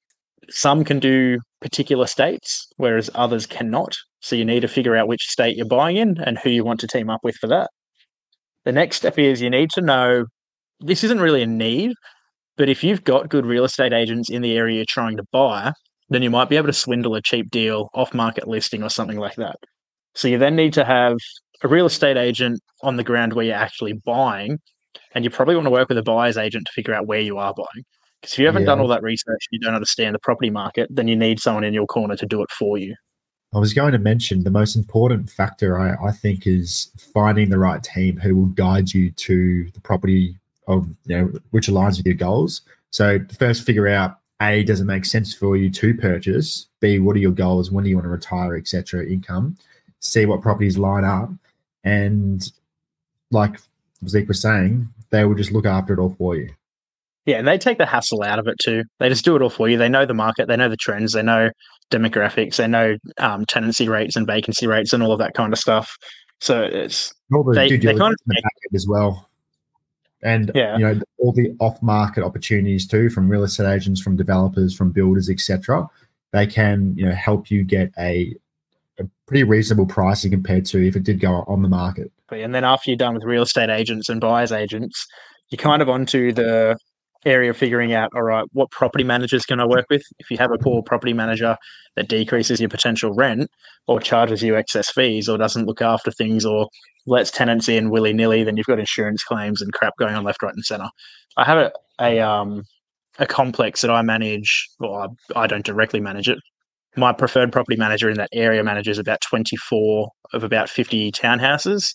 Some 0.49 0.85
can 0.85 1.01
do 1.01 1.39
particular 1.61 2.07
states, 2.07 2.67
whereas 2.77 3.11
others 3.15 3.47
cannot. 3.47 3.95
So 4.21 4.37
you 4.37 4.45
need 4.45 4.61
to 4.61 4.69
figure 4.69 4.97
out 4.97 5.09
which 5.09 5.29
state 5.29 5.57
you're 5.57 5.67
buying 5.67 5.97
in 5.97 6.19
and 6.25 6.39
who 6.39 6.51
you 6.51 6.65
want 6.65 6.81
to 6.81 6.87
team 6.87 7.11
up 7.11 7.21
with 7.23 7.37
for 7.37 7.47
that. 7.49 7.71
The 8.65 8.73
next 8.73 8.97
step 8.97 9.19
is 9.19 9.41
you 9.41 9.51
need 9.51 9.71
to 9.71 9.81
know 9.81 10.25
this 10.81 11.05
isn't 11.05 11.21
really 11.21 11.43
a 11.43 11.47
need, 11.47 11.93
but 12.57 12.69
if 12.69 12.83
you've 12.85 13.05
got 13.05 13.29
good 13.29 13.47
real 13.47 13.65
estate 13.65 13.93
agents 13.93 14.31
in 14.31 14.43
the 14.43 14.57
area 14.57 14.77
you're 14.77 14.85
trying 14.89 15.17
to 15.17 15.25
buy, 15.33 15.73
then 16.09 16.23
you 16.23 16.31
might 16.31 16.49
be 16.49 16.57
able 16.57 16.67
to 16.67 16.73
swindle 16.73 17.15
a 17.15 17.23
cheap 17.23 17.51
deal 17.51 17.89
off 17.95 18.15
market 18.15 18.49
listing 18.49 18.83
or 18.83 18.89
something 18.89 19.19
like 19.19 19.37
that. 19.37 19.57
So 20.15 20.29
you 20.29 20.39
then 20.39 20.57
need 20.57 20.73
to 20.75 20.85
have 20.85 21.17
a 21.63 21.69
real 21.69 21.87
estate 21.87 22.17
agent 22.17 22.61
on 22.83 22.97
the 22.97 23.05
ground 23.05 23.33
where 23.33 23.45
you're 23.45 23.55
actually 23.55 23.95
buying, 24.05 24.59
and 25.15 25.25
you 25.25 25.31
probably 25.31 25.55
want 25.55 25.67
to 25.67 25.71
work 25.71 25.89
with 25.89 25.99
a 25.99 26.03
buyer's 26.03 26.37
agent 26.37 26.67
to 26.67 26.73
figure 26.73 26.95
out 26.95 27.07
where 27.07 27.21
you 27.21 27.39
are 27.39 27.55
buying. 27.55 27.85
Because 28.21 28.33
if 28.33 28.39
you 28.39 28.47
haven't 28.47 28.63
yeah. 28.63 28.67
done 28.67 28.81
all 28.81 28.89
that 28.89 29.03
research, 29.03 29.47
you 29.51 29.61
don't 29.61 29.75
understand 29.75 30.15
the 30.15 30.19
property 30.21 30.51
market, 30.51 30.89
then 30.91 31.09
you 31.09 31.17
need 31.17 31.41
someone 31.41 31.65
in 31.65 31.73
your 31.73 31.87
corner 31.87 32.17
to 32.17 32.27
do 32.27 32.43
it 32.43 32.51
for 32.51 32.79
you. 32.79 32.95
I 33.55 33.59
was 33.59 33.73
going 33.73 33.93
to 33.93 33.99
mention 33.99 34.45
the 34.45 34.51
most 34.51 34.77
important 34.77 35.31
factor 35.31 35.79
I, 35.79 36.09
I 36.09 36.13
think 36.13 36.47
is 36.47 36.91
finding 37.15 37.49
the 37.49 37.59
right 37.59 37.83
team 37.83 38.19
who 38.19 38.37
will 38.37 38.47
guide 38.47 38.93
you 38.93 39.11
to 39.13 39.71
the 39.73 39.81
property 39.81 40.37
of 40.67 40.87
you 41.07 41.17
know 41.17 41.33
which 41.51 41.69
aligns 41.69 41.97
with 41.97 42.07
your 42.07 42.15
goals. 42.15 42.61
So 42.91 43.21
first 43.39 43.65
figure 43.65 43.89
out 43.89 44.19
a, 44.41 44.63
does 44.65 44.81
it 44.81 44.85
make 44.85 45.05
sense 45.05 45.35
for 45.35 45.57
you 45.57 45.71
to 45.71 45.95
purchase? 45.95 46.67
B, 46.81 46.99
what 46.99 47.17
are 47.17 47.21
your 47.21 47.33
goals? 47.33 47.71
When 47.71 47.85
do 47.85 47.91
you 47.91 47.97
want 47.97 48.05
to 48.05 48.11
retire, 48.11 48.57
etc. 48.57 49.07
Income. 49.07 49.57
See 50.01 50.27
what 50.27 50.43
properties 50.43 50.79
line 50.79 51.05
up. 51.05 51.31
And 51.85 52.49
like 53.31 53.59
Zeke 54.07 54.29
was 54.29 54.41
saying, 54.41 54.89
they 55.11 55.25
will 55.25 55.35
just 55.35 55.53
look 55.53 55.67
after 55.67 55.95
it 55.95 55.99
all 55.99 56.15
for 56.19 56.37
you. 56.37 56.51
Yeah, 57.29 57.37
and 57.37 57.47
they 57.47 57.59
take 57.59 57.77
the 57.77 57.85
hassle 57.85 58.23
out 58.23 58.39
of 58.39 58.49
it 58.49 58.59
too. 58.59 58.85
They 59.01 59.11
just 59.11 59.23
do 59.23 59.37
it 59.37 59.43
all 59.43 59.51
for 59.51 59.69
you. 59.69 59.77
They 59.77 59.91
know 59.91 60.07
the 60.07 60.15
market, 60.15 60.49
they 60.49 60.57
know 60.57 60.71
the 60.71 60.79
trends, 60.79 61.13
they 61.13 61.23
know 61.23 61.51
demographics, 61.91 62.57
they 62.57 62.67
know 62.67 62.97
um, 63.19 63.45
tenancy 63.45 63.87
rates 63.87 64.17
and 64.17 64.27
vacancy 64.27 64.67
rates 64.67 64.95
and 64.95 65.03
all 65.03 65.13
of 65.13 65.19
that 65.19 65.35
kind 65.35 65.53
of 65.53 65.59
stuff. 65.59 65.95
So 66.41 66.63
it's 66.63 67.13
all 67.31 67.45
the 67.45 67.53
they, 67.53 67.77
they 67.77 67.95
kind 67.95 68.15
of 68.15 68.19
make, 68.27 68.43
as 68.75 68.87
well 68.89 69.29
and 70.23 70.51
yeah. 70.55 70.79
you 70.79 70.85
know 70.85 71.01
all 71.19 71.33
the 71.33 71.55
off-market 71.61 72.25
opportunities 72.25 72.87
too 72.87 73.11
from 73.11 73.29
real 73.29 73.45
estate 73.45 73.71
agents 73.71 74.01
from 74.01 74.17
developers 74.17 74.75
from 74.75 74.91
builders 74.91 75.29
etc 75.31 75.87
they 76.33 76.47
can 76.47 76.95
you 76.97 77.07
know 77.07 77.15
help 77.15 77.51
you 77.51 77.63
get 77.63 77.93
a, 77.99 78.35
a 78.99 79.05
pretty 79.27 79.45
reasonable 79.45 79.87
pricing 79.87 80.31
compared 80.31 80.65
to 80.65 80.85
if 80.85 80.97
it 80.97 81.05
did 81.05 81.21
go 81.21 81.45
on 81.47 81.63
the 81.63 81.69
market 81.69 82.11
and 82.31 82.53
then 82.55 82.65
after 82.65 82.91
you're 82.91 82.97
done 82.97 83.15
with 83.15 83.23
real 83.23 83.43
estate 83.43 83.71
agents 83.71 84.09
and 84.09 84.21
buyers 84.21 84.51
agents 84.51 85.07
you're 85.51 85.57
kind 85.57 85.83
of 85.83 85.89
onto 85.89 86.33
the 86.33 86.77
area 87.29 87.51
of 87.51 87.57
figuring 87.57 87.93
out 87.93 88.11
all 88.15 88.23
right 88.23 88.47
what 88.53 88.71
property 88.71 89.05
managers 89.05 89.45
can 89.45 89.61
i 89.61 89.67
work 89.67 89.87
with 89.91 90.03
if 90.19 90.31
you 90.31 90.37
have 90.37 90.51
a 90.51 90.59
poor 90.59 90.83
property 90.83 91.13
manager 91.13 91.57
that 91.97 92.09
decreases 92.09 92.61
your 92.61 92.69
potential 92.69 93.13
rent 93.15 93.51
or 93.89 93.99
charges 94.01 94.43
you 94.43 94.57
excess 94.57 94.91
fees 94.91 95.29
or 95.29 95.37
doesn't 95.37 95.67
look 95.67 95.83
after 95.83 96.11
things 96.11 96.45
or 96.45 96.69
lets 97.09 97.31
tenants 97.31 97.69
in 97.69 97.91
willy 97.91 98.13
nilly, 98.13 98.45
then 98.45 98.57
you've 98.57 98.67
got 98.67 98.79
insurance 98.79 99.25
claims 99.25 99.61
and 99.61 99.73
crap 99.73 99.95
going 99.99 100.15
on 100.15 100.25
left, 100.25 100.43
right, 100.43 100.55
and 100.55 100.65
center. 100.65 100.89
I 101.37 101.45
have 101.45 101.59
a, 101.59 101.73
a 102.01 102.21
um 102.21 102.63
a 103.19 103.27
complex 103.27 103.81
that 103.81 103.91
I 103.91 104.03
manage. 104.03 104.69
Well, 104.79 104.95
I, 105.35 105.43
I 105.43 105.47
don't 105.49 105.65
directly 105.65 106.01
manage 106.01 106.29
it. 106.29 106.39
My 106.97 107.13
preferred 107.13 107.53
property 107.53 107.77
manager 107.77 108.09
in 108.09 108.17
that 108.19 108.31
area 108.33 108.63
manages 108.63 108.99
about 108.99 109.21
24 109.23 110.09
of 110.33 110.45
about 110.45 110.69
50 110.69 111.11
townhouses. 111.13 111.89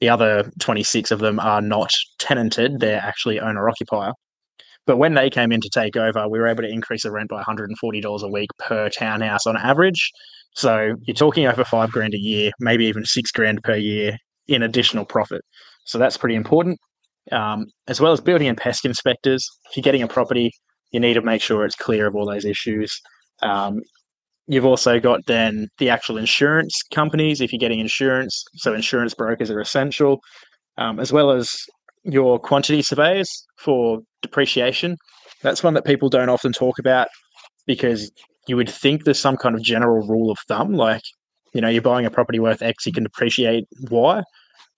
The 0.00 0.10
other 0.10 0.50
26 0.60 1.10
of 1.10 1.20
them 1.20 1.40
are 1.40 1.62
not 1.62 1.92
tenanted; 2.18 2.80
they're 2.80 3.00
actually 3.00 3.40
owner 3.40 3.68
occupier. 3.68 4.12
But 4.86 4.98
when 4.98 5.14
they 5.14 5.30
came 5.30 5.52
in 5.52 5.60
to 5.60 5.68
take 5.68 5.96
over, 5.96 6.28
we 6.28 6.38
were 6.38 6.46
able 6.46 6.62
to 6.62 6.68
increase 6.68 7.02
the 7.02 7.10
rent 7.10 7.30
by 7.30 7.42
$140 7.42 8.22
a 8.22 8.28
week 8.28 8.50
per 8.58 8.88
townhouse 8.88 9.46
on 9.46 9.56
average. 9.56 10.10
So 10.54 10.94
you're 11.02 11.14
talking 11.14 11.46
over 11.46 11.64
five 11.64 11.90
grand 11.90 12.14
a 12.14 12.18
year, 12.18 12.50
maybe 12.60 12.86
even 12.86 13.04
six 13.04 13.30
grand 13.30 13.62
per 13.62 13.76
year 13.76 14.16
in 14.48 14.62
additional 14.62 15.04
profit. 15.04 15.42
So 15.84 15.98
that's 15.98 16.16
pretty 16.16 16.34
important. 16.34 16.78
Um, 17.32 17.66
as 17.88 18.00
well 18.00 18.12
as 18.12 18.20
building 18.20 18.46
and 18.46 18.56
pest 18.56 18.84
inspectors. 18.84 19.46
If 19.68 19.76
you're 19.76 19.82
getting 19.82 20.02
a 20.02 20.08
property, 20.08 20.52
you 20.92 21.00
need 21.00 21.14
to 21.14 21.22
make 21.22 21.42
sure 21.42 21.64
it's 21.64 21.74
clear 21.74 22.06
of 22.06 22.14
all 22.14 22.24
those 22.24 22.44
issues. 22.44 23.00
Um, 23.42 23.80
you've 24.46 24.64
also 24.64 25.00
got 25.00 25.26
then 25.26 25.68
the 25.78 25.90
actual 25.90 26.18
insurance 26.18 26.80
companies 26.94 27.40
if 27.40 27.52
you're 27.52 27.58
getting 27.58 27.80
insurance. 27.80 28.44
So 28.54 28.74
insurance 28.74 29.12
brokers 29.12 29.50
are 29.50 29.60
essential, 29.60 30.20
um, 30.78 31.00
as 31.00 31.12
well 31.12 31.32
as 31.32 31.58
your 32.06 32.38
quantity 32.38 32.82
surveyors 32.82 33.46
for 33.58 34.00
depreciation. 34.22 34.96
That's 35.42 35.62
one 35.62 35.74
that 35.74 35.84
people 35.84 36.08
don't 36.08 36.28
often 36.28 36.52
talk 36.52 36.78
about 36.78 37.08
because 37.66 38.10
you 38.48 38.56
would 38.56 38.70
think 38.70 39.04
there's 39.04 39.18
some 39.18 39.36
kind 39.36 39.54
of 39.54 39.62
general 39.62 40.06
rule 40.06 40.30
of 40.30 40.38
thumb, 40.48 40.74
like 40.74 41.02
you 41.56 41.62
know, 41.62 41.68
you're 41.68 41.80
buying 41.80 42.04
a 42.04 42.10
property 42.10 42.38
worth 42.38 42.60
X, 42.60 42.84
you 42.84 42.92
can 42.92 43.04
depreciate 43.04 43.64
Y. 43.90 44.22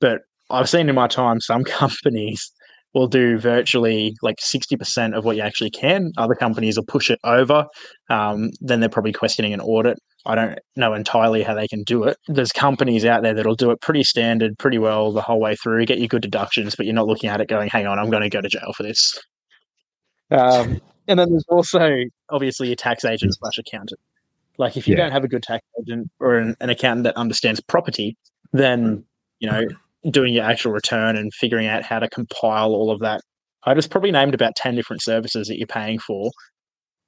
But 0.01 0.21
I've 0.49 0.69
seen 0.69 0.89
in 0.89 0.95
my 0.95 1.09
time 1.09 1.41
some 1.41 1.65
companies 1.81 2.53
will 2.95 3.09
do 3.09 3.37
virtually 3.37 4.15
like 4.23 4.37
60% 4.37 5.17
of 5.17 5.25
what 5.25 5.37
you 5.37 5.43
actually 5.43 5.71
can. 5.71 6.13
Other 6.17 6.35
companies 6.35 6.77
will 6.77 6.87
push 6.87 7.11
it 7.11 7.19
over. 7.25 7.67
Um, 8.09 8.51
then 8.61 8.79
they're 8.79 8.89
probably 8.89 9.13
questioning 9.13 9.53
an 9.53 9.61
audit. 9.61 9.99
I 10.29 10.35
don't 10.35 10.59
know 10.77 10.93
entirely 10.93 11.43
how 11.43 11.55
they 11.55 11.67
can 11.67 11.83
do 11.85 12.05
it. 12.05 12.19
There's 12.29 12.53
companies 12.53 13.07
out 13.07 13.23
there 13.23 13.33
that'll 13.33 13.55
do 13.55 13.71
it 13.71 13.81
pretty 13.81 14.05
standard, 14.05 14.59
pretty 14.59 14.77
well 14.77 15.11
the 15.11 15.23
whole 15.23 15.41
way 15.41 15.57
through, 15.57 15.87
get 15.87 15.99
you 15.99 16.07
good 16.07 16.21
deductions, 16.21 16.77
but 16.77 16.85
you're 16.85 16.95
not 16.95 17.07
looking 17.07 17.31
at 17.31 17.41
it 17.41 17.49
going, 17.49 17.71
hang 17.71 17.87
on, 17.87 17.99
I'm 17.99 18.11
going 18.11 18.23
to 18.23 18.29
go 18.29 18.43
to 18.43 18.49
jail 18.49 18.73
for 18.77 18.83
this. 18.83 19.19
Um, 20.31 20.83
and 21.09 21.19
then 21.19 21.31
there's 21.31 21.47
also 21.49 22.03
obviously 22.29 22.67
your 22.67 22.77
tax 22.77 23.07
agent 23.07 23.35
slash 23.39 23.57
accountant. 23.57 23.99
Like 24.59 24.77
if 24.77 24.87
you 24.87 24.95
yeah. 24.95 25.05
don't 25.05 25.13
have 25.13 25.25
a 25.25 25.29
good 25.29 25.43
tax 25.43 25.65
agent 25.81 26.11
or 26.21 26.37
an, 26.37 26.55
an 26.61 26.69
accountant 26.69 27.05
that 27.05 27.17
understands 27.17 27.61
property, 27.61 28.15
then 28.53 29.05
you 29.41 29.51
know, 29.51 29.63
doing 30.11 30.35
your 30.35 30.45
actual 30.45 30.73
return 30.73 31.17
and 31.17 31.33
figuring 31.33 31.67
out 31.67 31.85
how 31.85 31.99
to 32.01 32.09
compile 32.11 32.73
all 32.73 32.91
of 32.91 33.01
that. 33.01 33.23
I 33.65 33.75
just 33.75 33.91
probably 33.91 34.11
named 34.11 34.35
about 34.35 34.57
10 34.57 34.75
different 34.75 35.03
services 35.03 35.49
that 35.49 35.57
you're 35.57 35.67
paying 35.67 35.99
for. 35.99 36.31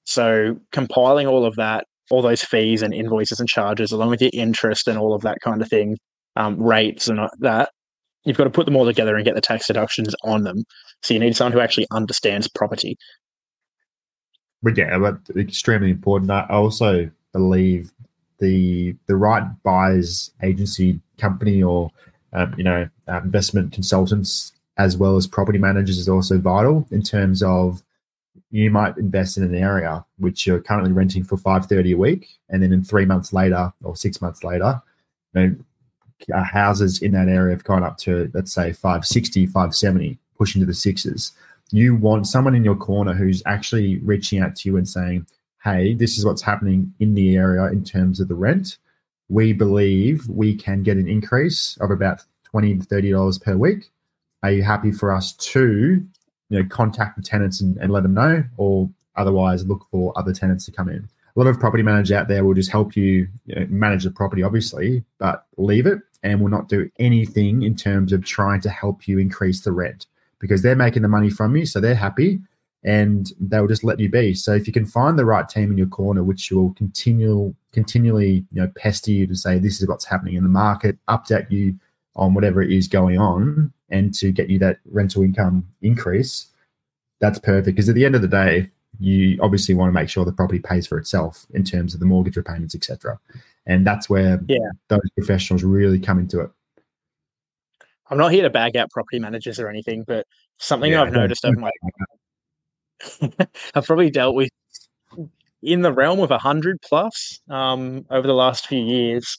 So 0.04 0.58
compiling 0.72 1.26
all 1.26 1.44
of 1.44 1.56
that, 1.56 1.86
all 2.10 2.22
those 2.22 2.42
fees 2.42 2.82
and 2.82 2.92
invoices 2.92 3.40
and 3.40 3.48
charges, 3.48 3.92
along 3.92 4.10
with 4.10 4.20
your 4.20 4.30
interest 4.32 4.88
and 4.88 4.98
all 4.98 5.14
of 5.14 5.22
that 5.22 5.38
kind 5.42 5.62
of 5.62 5.68
thing, 5.68 5.96
um, 6.36 6.60
rates 6.60 7.08
and 7.08 7.20
that, 7.38 7.70
you've 8.24 8.36
got 8.36 8.44
to 8.44 8.50
put 8.50 8.66
them 8.66 8.76
all 8.76 8.84
together 8.84 9.16
and 9.16 9.24
get 9.24 9.34
the 9.34 9.40
tax 9.40 9.66
deductions 9.66 10.14
on 10.24 10.44
them. 10.44 10.64
So 11.02 11.14
you 11.14 11.20
need 11.20 11.36
someone 11.36 11.52
who 11.52 11.60
actually 11.60 11.86
understands 11.90 12.48
property. 12.48 12.96
But 14.62 14.76
yeah, 14.76 14.98
but 14.98 15.18
extremely 15.36 15.90
important. 15.90 16.30
I 16.30 16.46
also 16.50 17.10
believe 17.32 17.92
the 18.38 18.94
the 19.06 19.16
right 19.16 19.44
buyers 19.62 20.32
agency 20.42 21.00
company 21.18 21.62
or 21.62 21.90
um, 22.32 22.54
you 22.58 22.64
know 22.64 22.88
uh, 23.08 23.20
investment 23.22 23.72
consultants 23.72 24.52
as 24.76 24.96
well 24.96 25.16
as 25.16 25.26
property 25.26 25.58
managers 25.58 25.98
is 25.98 26.08
also 26.08 26.38
vital 26.38 26.86
in 26.90 27.02
terms 27.02 27.42
of 27.42 27.82
you 28.50 28.70
might 28.70 28.96
invest 28.96 29.36
in 29.36 29.44
an 29.44 29.54
area 29.54 30.04
which 30.18 30.46
you're 30.46 30.60
currently 30.60 30.92
renting 30.92 31.24
for 31.24 31.36
530 31.36 31.92
a 31.92 31.96
week 31.96 32.28
and 32.48 32.62
then 32.62 32.72
in 32.72 32.82
three 32.82 33.04
months 33.04 33.32
later 33.32 33.72
or 33.82 33.96
six 33.96 34.20
months 34.20 34.42
later 34.42 34.80
you 35.34 35.40
know, 35.40 35.56
uh, 36.34 36.44
houses 36.44 37.00
in 37.00 37.12
that 37.12 37.28
area 37.28 37.54
have 37.54 37.64
gone 37.64 37.82
up 37.82 37.96
to 37.96 38.30
let's 38.34 38.52
say 38.52 38.72
560 38.72 39.46
570 39.46 40.18
pushing 40.36 40.60
to 40.60 40.66
the 40.66 40.74
sixes. 40.74 41.32
You 41.70 41.94
want 41.94 42.26
someone 42.26 42.54
in 42.54 42.64
your 42.64 42.76
corner 42.76 43.14
who's 43.14 43.42
actually 43.46 43.98
reaching 43.98 44.40
out 44.40 44.56
to 44.56 44.68
you 44.68 44.76
and 44.76 44.88
saying 44.88 45.26
hey 45.62 45.94
this 45.94 46.18
is 46.18 46.24
what's 46.24 46.42
happening 46.42 46.92
in 47.00 47.14
the 47.14 47.36
area 47.36 47.66
in 47.66 47.84
terms 47.84 48.20
of 48.20 48.28
the 48.28 48.34
rent. 48.34 48.78
We 49.28 49.52
believe 49.52 50.28
we 50.28 50.56
can 50.56 50.82
get 50.82 50.96
an 50.96 51.08
increase 51.08 51.78
of 51.80 51.90
about 51.90 52.22
20 52.50 52.78
to 52.78 52.84
30 52.84 53.12
dollars 53.12 53.38
per 53.38 53.56
week. 53.56 53.90
Are 54.42 54.50
you 54.50 54.62
happy 54.62 54.90
for 54.90 55.12
us 55.12 55.32
to 55.34 56.04
you 56.50 56.58
know 56.58 56.68
contact 56.68 57.16
the 57.16 57.22
tenants 57.22 57.60
and, 57.60 57.78
and 57.78 57.90
let 57.90 58.02
them 58.02 58.14
know 58.14 58.44
or 58.58 58.90
otherwise 59.16 59.66
look 59.66 59.86
for 59.90 60.12
other 60.16 60.32
tenants 60.32 60.64
to 60.66 60.72
come 60.72 60.88
in 60.88 61.08
a 61.36 61.38
lot 61.38 61.48
of 61.48 61.60
property 61.60 61.82
managers 61.82 62.12
out 62.12 62.28
there 62.28 62.44
will 62.44 62.54
just 62.54 62.70
help 62.70 62.96
you, 62.96 63.28
you 63.46 63.54
know, 63.54 63.66
manage 63.68 64.04
the 64.04 64.10
property, 64.10 64.42
obviously, 64.42 65.04
but 65.18 65.46
leave 65.56 65.86
it 65.86 66.00
and 66.22 66.40
will 66.40 66.48
not 66.48 66.68
do 66.68 66.90
anything 66.98 67.62
in 67.62 67.76
terms 67.76 68.12
of 68.12 68.24
trying 68.24 68.60
to 68.60 68.68
help 68.68 69.06
you 69.06 69.18
increase 69.18 69.60
the 69.62 69.72
rent 69.72 70.06
because 70.38 70.62
they're 70.62 70.76
making 70.76 71.02
the 71.02 71.08
money 71.08 71.30
from 71.30 71.56
you, 71.56 71.66
so 71.66 71.80
they're 71.80 71.94
happy 71.94 72.40
and 72.82 73.32
they'll 73.40 73.66
just 73.66 73.84
let 73.84 74.00
you 74.00 74.08
be. 74.08 74.34
So 74.34 74.54
if 74.54 74.66
you 74.66 74.72
can 74.72 74.86
find 74.86 75.18
the 75.18 75.24
right 75.24 75.48
team 75.48 75.70
in 75.70 75.78
your 75.78 75.86
corner, 75.86 76.24
which 76.24 76.50
will 76.50 76.72
continue 76.74 77.54
continually, 77.72 78.44
you 78.50 78.62
know, 78.62 78.70
pester 78.76 79.10
you 79.10 79.26
to 79.26 79.36
say 79.36 79.58
this 79.58 79.80
is 79.80 79.88
what's 79.88 80.04
happening 80.04 80.34
in 80.34 80.42
the 80.42 80.48
market, 80.48 80.98
update 81.08 81.50
you 81.50 81.78
on 82.16 82.34
whatever 82.34 82.62
it 82.62 82.72
is 82.72 82.88
going 82.88 83.18
on, 83.18 83.72
and 83.88 84.14
to 84.14 84.32
get 84.32 84.50
you 84.50 84.58
that 84.58 84.78
rental 84.90 85.22
income 85.22 85.66
increase, 85.82 86.46
that's 87.20 87.38
perfect. 87.38 87.76
Because 87.76 87.88
at 87.88 87.94
the 87.94 88.04
end 88.04 88.14
of 88.14 88.22
the 88.22 88.28
day, 88.28 88.70
you 88.98 89.38
obviously 89.40 89.74
want 89.74 89.88
to 89.88 89.92
make 89.92 90.08
sure 90.08 90.24
the 90.24 90.32
property 90.32 90.58
pays 90.58 90.86
for 90.86 90.98
itself 90.98 91.46
in 91.54 91.64
terms 91.64 91.94
of 91.94 92.00
the 92.00 92.06
mortgage 92.06 92.36
repayments, 92.36 92.74
etc. 92.74 93.18
And 93.66 93.86
that's 93.86 94.10
where 94.10 94.40
yeah. 94.48 94.58
those 94.88 95.08
professionals 95.16 95.62
really 95.62 95.98
come 95.98 96.18
into 96.18 96.40
it. 96.40 96.50
I'm 98.10 98.18
not 98.18 98.32
here 98.32 98.42
to 98.42 98.50
bag 98.50 98.76
out 98.76 98.90
property 98.90 99.20
managers 99.20 99.60
or 99.60 99.68
anything, 99.68 100.04
but 100.06 100.26
something 100.58 100.92
yeah, 100.92 101.02
I've 101.02 101.12
noticed 101.12 101.44
over 101.44 101.58
my 101.58 101.70
I've 103.74 103.86
probably 103.86 104.10
dealt 104.10 104.34
with 104.34 104.50
in 105.62 105.82
the 105.82 105.92
realm 105.92 106.20
of 106.20 106.30
a 106.30 106.38
hundred 106.38 106.78
plus 106.82 107.40
um, 107.48 108.04
over 108.10 108.26
the 108.26 108.34
last 108.34 108.66
few 108.66 108.82
years, 108.82 109.38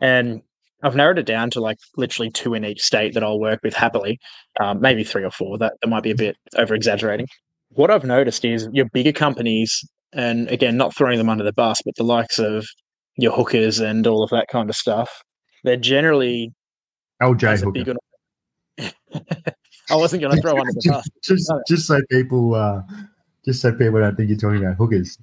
and 0.00 0.42
I've 0.86 0.96
narrowed 0.96 1.18
it 1.18 1.26
down 1.26 1.50
to 1.50 1.60
like 1.60 1.78
literally 1.96 2.30
two 2.30 2.54
in 2.54 2.64
each 2.64 2.82
state 2.82 3.14
that 3.14 3.24
I'll 3.24 3.40
work 3.40 3.60
with 3.62 3.74
happily, 3.74 4.18
um, 4.60 4.80
maybe 4.80 5.04
three 5.04 5.24
or 5.24 5.30
four. 5.30 5.58
That 5.58 5.74
that 5.82 5.88
might 5.88 6.02
be 6.02 6.12
a 6.12 6.16
bit 6.16 6.36
over 6.56 6.74
exaggerating 6.74 7.26
what 7.70 7.90
I've 7.90 8.04
noticed 8.04 8.44
is 8.44 8.68
your 8.72 8.86
bigger 8.86 9.12
companies, 9.12 9.84
and 10.12 10.48
again, 10.48 10.76
not 10.76 10.94
throwing 10.94 11.18
them 11.18 11.28
under 11.28 11.44
the 11.44 11.52
bus, 11.52 11.80
but 11.84 11.94
the 11.96 12.04
likes 12.04 12.38
of 12.38 12.66
your 13.16 13.32
hookers 13.32 13.80
and 13.80 14.06
all 14.06 14.22
of 14.22 14.30
that 14.30 14.46
kind 14.50 14.68
of 14.68 14.76
stuff, 14.76 15.22
they're 15.64 15.76
generally 15.76 16.52
LJ 17.22 17.62
Hooker. 17.62 17.94
I 19.88 19.94
wasn't 19.94 20.20
going 20.22 20.34
to 20.34 20.42
throw 20.42 20.58
under 20.58 20.72
the 20.72 20.82
bus. 20.90 21.08
just, 21.22 21.52
just 21.68 21.86
so 21.86 22.00
people, 22.10 22.54
uh, 22.54 22.82
just 23.44 23.62
so 23.62 23.72
people 23.72 24.00
don't 24.00 24.16
think 24.16 24.28
you're 24.28 24.38
talking 24.38 24.64
about 24.64 24.76
hookers. 24.76 25.18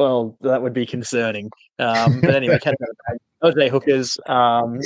Well, 0.00 0.34
that 0.40 0.62
would 0.62 0.72
be 0.72 0.86
concerning. 0.86 1.50
Um, 1.78 2.22
but 2.22 2.34
anyway, 2.34 2.58
LJ 3.44 3.68
hookers, 3.68 4.16
um, 4.24 4.80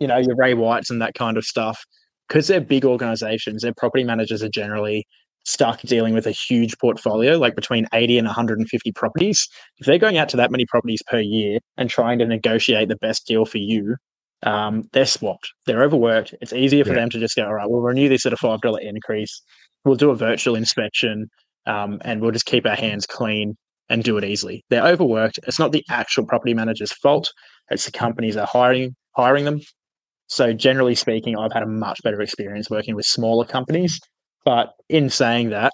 you 0.00 0.08
know, 0.08 0.16
your 0.16 0.34
Ray 0.34 0.54
Whites 0.54 0.90
and 0.90 1.00
that 1.00 1.14
kind 1.14 1.36
of 1.36 1.44
stuff, 1.44 1.84
because 2.26 2.48
they're 2.48 2.60
big 2.60 2.84
organizations, 2.84 3.62
their 3.62 3.72
property 3.72 4.02
managers 4.02 4.42
are 4.42 4.48
generally 4.48 5.06
stuck 5.44 5.80
dealing 5.82 6.14
with 6.14 6.26
a 6.26 6.32
huge 6.32 6.76
portfolio, 6.78 7.38
like 7.38 7.54
between 7.54 7.86
80 7.92 8.18
and 8.18 8.26
150 8.26 8.90
properties, 8.90 9.48
if 9.78 9.86
they're 9.86 9.98
going 9.98 10.18
out 10.18 10.28
to 10.30 10.36
that 10.36 10.50
many 10.50 10.66
properties 10.66 11.00
per 11.08 11.20
year 11.20 11.60
and 11.76 11.88
trying 11.88 12.18
to 12.18 12.26
negotiate 12.26 12.88
the 12.88 12.96
best 12.96 13.24
deal 13.24 13.44
for 13.44 13.58
you, 13.58 13.94
um, 14.42 14.82
they're 14.92 15.06
swapped. 15.06 15.48
They're 15.66 15.84
overworked. 15.84 16.34
It's 16.40 16.52
easier 16.52 16.82
for 16.82 16.90
yeah. 16.90 17.02
them 17.02 17.10
to 17.10 17.20
just 17.20 17.36
go, 17.36 17.44
all 17.44 17.54
right, 17.54 17.70
we'll 17.70 17.82
renew 17.82 18.08
this 18.08 18.26
at 18.26 18.32
a 18.32 18.36
$5 18.36 18.80
increase. 18.80 19.40
We'll 19.84 19.94
do 19.94 20.10
a 20.10 20.16
virtual 20.16 20.56
inspection 20.56 21.30
um, 21.66 22.00
and 22.00 22.20
we'll 22.20 22.32
just 22.32 22.46
keep 22.46 22.66
our 22.66 22.74
hands 22.74 23.06
clean 23.06 23.56
and 23.88 24.02
do 24.02 24.18
it 24.18 24.24
easily. 24.24 24.64
They're 24.70 24.86
overworked. 24.86 25.38
It's 25.46 25.58
not 25.58 25.72
the 25.72 25.84
actual 25.90 26.26
property 26.26 26.54
manager's 26.54 26.92
fault. 26.92 27.32
It's 27.70 27.84
the 27.84 27.92
companies 27.92 28.34
that 28.34 28.42
are 28.42 28.46
hiring 28.46 28.94
hiring 29.16 29.44
them. 29.44 29.60
So 30.28 30.52
generally 30.52 30.94
speaking, 30.94 31.36
I've 31.36 31.52
had 31.52 31.62
a 31.62 31.68
much 31.68 32.02
better 32.02 32.20
experience 32.20 32.68
working 32.68 32.96
with 32.96 33.06
smaller 33.06 33.44
companies 33.44 34.00
but 34.46 34.74
in 34.88 35.10
saying 35.10 35.50
that, 35.50 35.72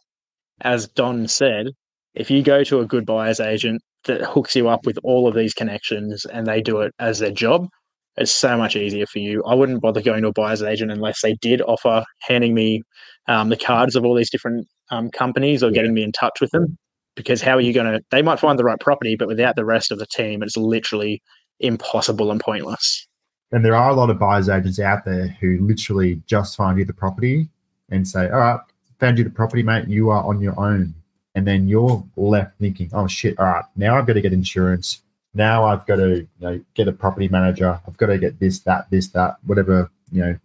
as 0.63 0.89
Don 0.89 1.29
said, 1.29 1.69
if 2.15 2.31
you 2.31 2.43
go 2.43 2.65
to 2.65 2.81
a 2.81 2.87
good 2.87 3.05
buyer's 3.05 3.39
agent 3.39 3.83
that 4.05 4.23
hooks 4.23 4.57
you 4.57 4.69
up 4.69 4.87
with 4.87 4.99
all 5.05 5.29
of 5.29 5.35
these 5.35 5.53
connections 5.53 6.25
and 6.25 6.47
they 6.47 6.63
do 6.63 6.81
it 6.81 6.93
as 6.99 7.19
their 7.19 7.31
job, 7.31 7.69
it's 8.17 8.33
so 8.33 8.57
much 8.57 8.75
easier 8.75 9.07
for 9.07 9.19
you. 9.19 9.45
I 9.45 9.55
wouldn't 9.55 9.83
bother 9.83 10.01
going 10.01 10.23
to 10.23 10.29
a 10.29 10.33
buyer's 10.33 10.63
agent 10.63 10.91
unless 10.91 11.21
they 11.21 11.35
did 11.35 11.61
offer 11.63 12.03
handing 12.23 12.55
me 12.55 12.83
um, 13.29 13.51
the 13.51 13.57
cards 13.59 13.95
of 13.95 14.07
all 14.07 14.15
these 14.15 14.31
different 14.31 14.67
um, 14.91 15.11
companies 15.11 15.63
or 15.63 15.67
yeah. 15.67 15.75
getting 15.75 15.95
me 15.95 16.03
in 16.03 16.13
touch 16.13 16.41
with 16.41 16.51
them. 16.51 16.79
Because 17.15 17.43
how 17.43 17.57
are 17.57 17.61
you 17.61 17.73
going 17.73 17.87
to? 17.87 18.01
They 18.11 18.23
might 18.23 18.41
find 18.41 18.59
the 18.59 18.65
right 18.65 18.81
property, 18.81 19.17
but 19.17 19.29
without 19.29 19.57
the 19.57 19.65
rest 19.65 19.93
of 19.93 19.99
the 19.99 20.07
team, 20.07 20.43
it's 20.43 20.57
literally 20.57 21.23
impossible 21.61 22.31
and 22.31 22.41
pointless. 22.41 23.07
And 23.53 23.65
there 23.65 23.77
are 23.77 23.91
a 23.91 23.95
lot 23.95 24.09
of 24.09 24.19
buyer's 24.19 24.49
agents 24.49 24.81
out 24.81 25.05
there 25.05 25.29
who 25.41 25.59
literally 25.61 26.23
just 26.27 26.57
find 26.57 26.79
you 26.79 26.87
the 26.87 26.95
property 26.95 27.49
and 27.91 28.09
say, 28.09 28.31
all 28.31 28.39
right, 28.39 28.61
found 28.99 29.19
you 29.19 29.25
the 29.25 29.31
property, 29.31 29.63
mate. 29.63 29.89
You 29.89 30.09
are 30.11 30.25
on 30.25 30.41
your 30.41 30.59
own. 30.59 30.95
And 31.35 31.47
then 31.47 31.69
you're 31.69 32.03
left 32.17 32.59
thinking, 32.59 32.91
oh 32.93 33.07
shit, 33.07 33.39
all 33.39 33.47
right, 33.47 33.65
now 33.77 33.97
I've 33.97 34.07
got 34.07 34.15
to 34.15 34.21
get 34.21 34.33
insurance. 34.33 35.03
Now 35.35 35.65
I've 35.65 35.87
got 35.87 35.97
to 35.97 36.17
you 36.17 36.29
know, 36.41 36.61
get 36.75 36.89
a 36.89 36.93
property 36.93 37.29
manager. 37.29 37.81
I've 37.87 37.97
got 37.97 38.07
to 38.07 38.19
get 38.19 38.39
this, 38.39 38.61
that, 38.61 38.91
this, 38.91 39.09
that, 39.09 39.37
whatever, 39.45 39.91
you 40.11 40.23
know, 40.23 40.39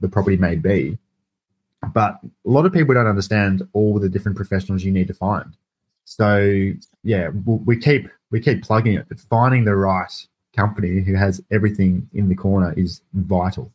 the 0.00 0.08
property 0.08 0.36
may 0.36 0.56
be. 0.56 0.98
But 1.92 2.20
a 2.22 2.50
lot 2.50 2.66
of 2.66 2.72
people 2.72 2.94
don't 2.94 3.06
understand 3.06 3.66
all 3.72 3.98
the 3.98 4.08
different 4.08 4.36
professionals 4.36 4.84
you 4.84 4.92
need 4.92 5.08
to 5.08 5.14
find. 5.14 5.56
So 6.16 6.72
yeah, 7.02 7.30
we 7.44 7.76
keep 7.78 8.08
we 8.30 8.40
keep 8.40 8.62
plugging 8.62 8.94
it, 8.94 9.06
but 9.08 9.20
finding 9.20 9.64
the 9.64 9.76
right 9.76 10.12
company 10.56 11.00
who 11.00 11.14
has 11.14 11.40
everything 11.50 12.08
in 12.12 12.28
the 12.28 12.34
corner 12.34 12.74
is 12.76 13.00
vital. 13.14 13.72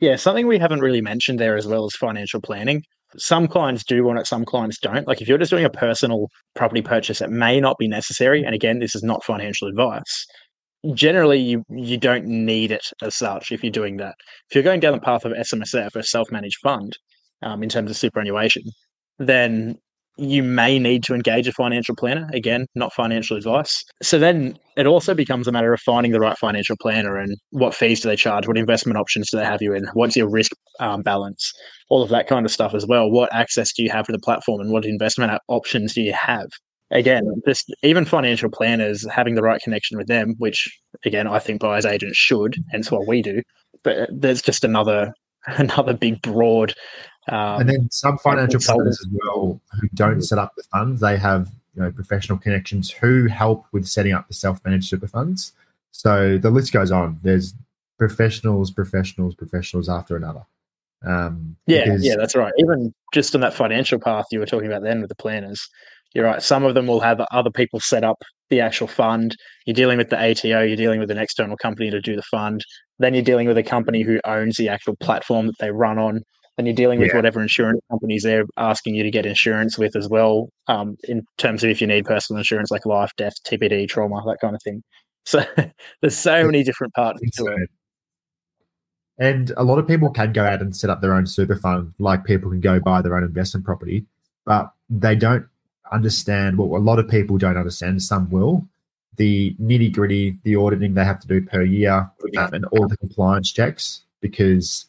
Yeah, 0.00 0.16
something 0.16 0.46
we 0.46 0.58
haven't 0.58 0.80
really 0.80 1.00
mentioned 1.00 1.38
there 1.38 1.56
as 1.56 1.66
well 1.66 1.84
as 1.84 1.94
financial 1.94 2.40
planning. 2.40 2.82
Some 3.16 3.46
clients 3.46 3.84
do 3.84 4.02
want 4.02 4.18
it, 4.18 4.26
some 4.26 4.44
clients 4.44 4.78
don't. 4.80 5.06
Like 5.06 5.22
if 5.22 5.28
you're 5.28 5.38
just 5.38 5.50
doing 5.50 5.64
a 5.64 5.70
personal 5.70 6.28
property 6.56 6.82
purchase, 6.82 7.20
it 7.20 7.30
may 7.30 7.60
not 7.60 7.78
be 7.78 7.86
necessary. 7.86 8.42
And 8.42 8.54
again, 8.54 8.80
this 8.80 8.96
is 8.96 9.04
not 9.04 9.22
financial 9.22 9.68
advice. 9.68 10.26
Generally, 10.92 11.38
you 11.38 11.64
you 11.70 11.96
don't 11.96 12.26
need 12.26 12.70
it 12.72 12.86
as 13.02 13.14
such 13.14 13.52
if 13.52 13.62
you're 13.62 13.70
doing 13.70 13.96
that. 13.98 14.16
If 14.50 14.56
you're 14.56 14.64
going 14.64 14.80
down 14.80 14.92
the 14.92 15.00
path 15.00 15.24
of 15.24 15.32
SMSF, 15.32 15.94
a 15.94 16.02
self-managed 16.02 16.58
fund, 16.58 16.98
um, 17.42 17.62
in 17.62 17.68
terms 17.68 17.90
of 17.90 17.96
superannuation, 17.96 18.64
then 19.18 19.78
you 20.16 20.42
may 20.42 20.78
need 20.78 21.02
to 21.04 21.14
engage 21.14 21.48
a 21.48 21.52
financial 21.52 21.96
planner. 21.96 22.28
Again, 22.32 22.66
not 22.74 22.92
financial 22.92 23.36
advice. 23.36 23.84
So 24.02 24.18
then 24.18 24.56
it 24.76 24.86
also 24.86 25.14
becomes 25.14 25.48
a 25.48 25.52
matter 25.52 25.72
of 25.72 25.80
finding 25.80 26.12
the 26.12 26.20
right 26.20 26.38
financial 26.38 26.76
planner 26.80 27.16
and 27.16 27.36
what 27.50 27.74
fees 27.74 28.00
do 28.00 28.08
they 28.08 28.16
charge? 28.16 28.46
What 28.46 28.58
investment 28.58 28.98
options 28.98 29.30
do 29.30 29.38
they 29.38 29.44
have 29.44 29.62
you 29.62 29.74
in? 29.74 29.86
What's 29.94 30.16
your 30.16 30.28
risk 30.28 30.52
um, 30.80 31.02
balance? 31.02 31.52
All 31.90 32.02
of 32.02 32.10
that 32.10 32.28
kind 32.28 32.46
of 32.46 32.52
stuff 32.52 32.74
as 32.74 32.86
well. 32.86 33.10
What 33.10 33.32
access 33.34 33.72
do 33.72 33.82
you 33.82 33.90
have 33.90 34.06
to 34.06 34.12
the 34.12 34.18
platform 34.18 34.60
and 34.60 34.70
what 34.72 34.84
investment 34.84 35.32
options 35.48 35.94
do 35.94 36.02
you 36.02 36.12
have? 36.12 36.48
Again, 36.90 37.24
just 37.46 37.74
even 37.82 38.04
financial 38.04 38.50
planners 38.50 39.06
having 39.10 39.34
the 39.34 39.42
right 39.42 39.60
connection 39.60 39.98
with 39.98 40.06
them, 40.06 40.34
which 40.38 40.68
again 41.04 41.26
I 41.26 41.38
think 41.38 41.60
buyers 41.60 41.86
agents 41.86 42.16
should, 42.16 42.56
hence 42.70 42.90
what 42.90 43.08
we 43.08 43.22
do. 43.22 43.42
But 43.82 44.08
there's 44.12 44.42
just 44.42 44.64
another 44.64 45.12
another 45.46 45.94
big 45.94 46.22
broad 46.22 46.74
um, 47.28 47.60
and 47.60 47.68
then 47.68 47.90
some 47.90 48.18
financial 48.18 48.60
planners 48.60 49.00
as 49.00 49.08
well 49.12 49.60
who 49.80 49.88
don't 49.94 50.22
set 50.22 50.38
up 50.38 50.52
the 50.56 50.62
funds, 50.64 51.00
they 51.00 51.16
have 51.16 51.50
you 51.74 51.82
know 51.82 51.90
professional 51.90 52.38
connections 52.38 52.90
who 52.90 53.26
help 53.26 53.64
with 53.72 53.86
setting 53.86 54.12
up 54.12 54.28
the 54.28 54.34
self-managed 54.34 54.88
super 54.88 55.08
funds. 55.08 55.52
So 55.90 56.38
the 56.38 56.50
list 56.50 56.72
goes 56.72 56.90
on. 56.90 57.18
There's 57.22 57.54
professionals, 57.98 58.70
professionals, 58.70 59.34
professionals 59.34 59.88
after 59.88 60.16
another. 60.16 60.44
Um, 61.06 61.56
yeah, 61.66 61.84
because- 61.84 62.04
yeah, 62.04 62.16
that's 62.16 62.34
right. 62.34 62.52
Even 62.58 62.92
just 63.12 63.34
on 63.34 63.40
that 63.42 63.54
financial 63.54 63.98
path 63.98 64.26
you 64.30 64.38
were 64.38 64.46
talking 64.46 64.66
about 64.66 64.82
then 64.82 65.00
with 65.00 65.08
the 65.08 65.14
planners, 65.14 65.68
you're 66.14 66.24
right. 66.24 66.42
Some 66.42 66.64
of 66.64 66.74
them 66.74 66.86
will 66.86 67.00
have 67.00 67.20
other 67.32 67.50
people 67.50 67.80
set 67.80 68.04
up 68.04 68.22
the 68.50 68.60
actual 68.60 68.86
fund. 68.86 69.34
You're 69.66 69.74
dealing 69.74 69.98
with 69.98 70.10
the 70.10 70.16
ATO, 70.18 70.62
you're 70.62 70.76
dealing 70.76 71.00
with 71.00 71.10
an 71.10 71.18
external 71.18 71.56
company 71.56 71.90
to 71.90 72.00
do 72.00 72.16
the 72.16 72.22
fund. 72.22 72.64
Then 72.98 73.14
you're 73.14 73.22
dealing 73.22 73.48
with 73.48 73.58
a 73.58 73.62
company 73.62 74.02
who 74.02 74.20
owns 74.24 74.56
the 74.56 74.68
actual 74.68 74.96
platform 74.96 75.46
that 75.46 75.58
they 75.58 75.70
run 75.70 75.98
on. 75.98 76.22
Then 76.56 76.66
you're 76.66 76.74
dealing 76.74 77.00
with 77.00 77.08
Yeah. 77.08 77.16
whatever 77.16 77.42
insurance 77.42 77.80
companies 77.90 78.22
they're 78.22 78.44
asking 78.56 78.94
you 78.94 79.02
to 79.02 79.10
get 79.10 79.26
insurance 79.26 79.76
with 79.76 79.96
as 79.96 80.08
well, 80.08 80.50
um, 80.68 80.96
in 81.08 81.24
terms 81.36 81.64
of 81.64 81.70
if 81.70 81.80
you 81.80 81.86
need 81.86 82.04
personal 82.04 82.38
insurance 82.38 82.70
like 82.70 82.86
life, 82.86 83.10
death, 83.16 83.34
TPD, 83.44 83.88
trauma, 83.88 84.22
that 84.26 84.38
kind 84.40 84.54
of 84.54 84.62
thing. 84.62 84.82
So 85.26 85.42
there's 86.02 86.18
so 86.18 86.44
many 86.44 86.62
different 86.62 86.92
parts 86.92 87.18
to 87.38 87.46
it. 87.46 87.70
And 89.16 89.52
a 89.56 89.64
lot 89.64 89.78
of 89.78 89.88
people 89.88 90.10
can 90.10 90.34
go 90.34 90.44
out 90.44 90.60
and 90.60 90.76
set 90.76 90.90
up 90.90 91.00
their 91.00 91.14
own 91.14 91.26
super 91.26 91.56
fund, 91.56 91.94
like 91.98 92.26
people 92.26 92.50
can 92.50 92.60
go 92.60 92.78
buy 92.78 93.00
their 93.00 93.16
own 93.16 93.24
investment 93.24 93.64
property, 93.64 94.04
but 94.44 94.70
they 94.90 95.16
don't 95.16 95.46
understand 95.90 96.58
what 96.58 96.76
a 96.76 96.82
lot 96.84 96.98
of 96.98 97.08
people 97.08 97.38
don't 97.38 97.56
understand. 97.56 98.02
Some 98.02 98.28
will 98.28 98.68
the 99.16 99.54
nitty 99.60 99.92
gritty, 99.92 100.38
the 100.42 100.56
auditing 100.56 100.94
they 100.94 101.04
have 101.04 101.20
to 101.20 101.28
do 101.28 101.40
per 101.40 101.62
year, 101.62 102.10
um, 102.38 102.52
and 102.52 102.64
all 102.66 102.88
the 102.88 102.96
compliance 102.96 103.52
checks. 103.52 104.02
Because 104.20 104.86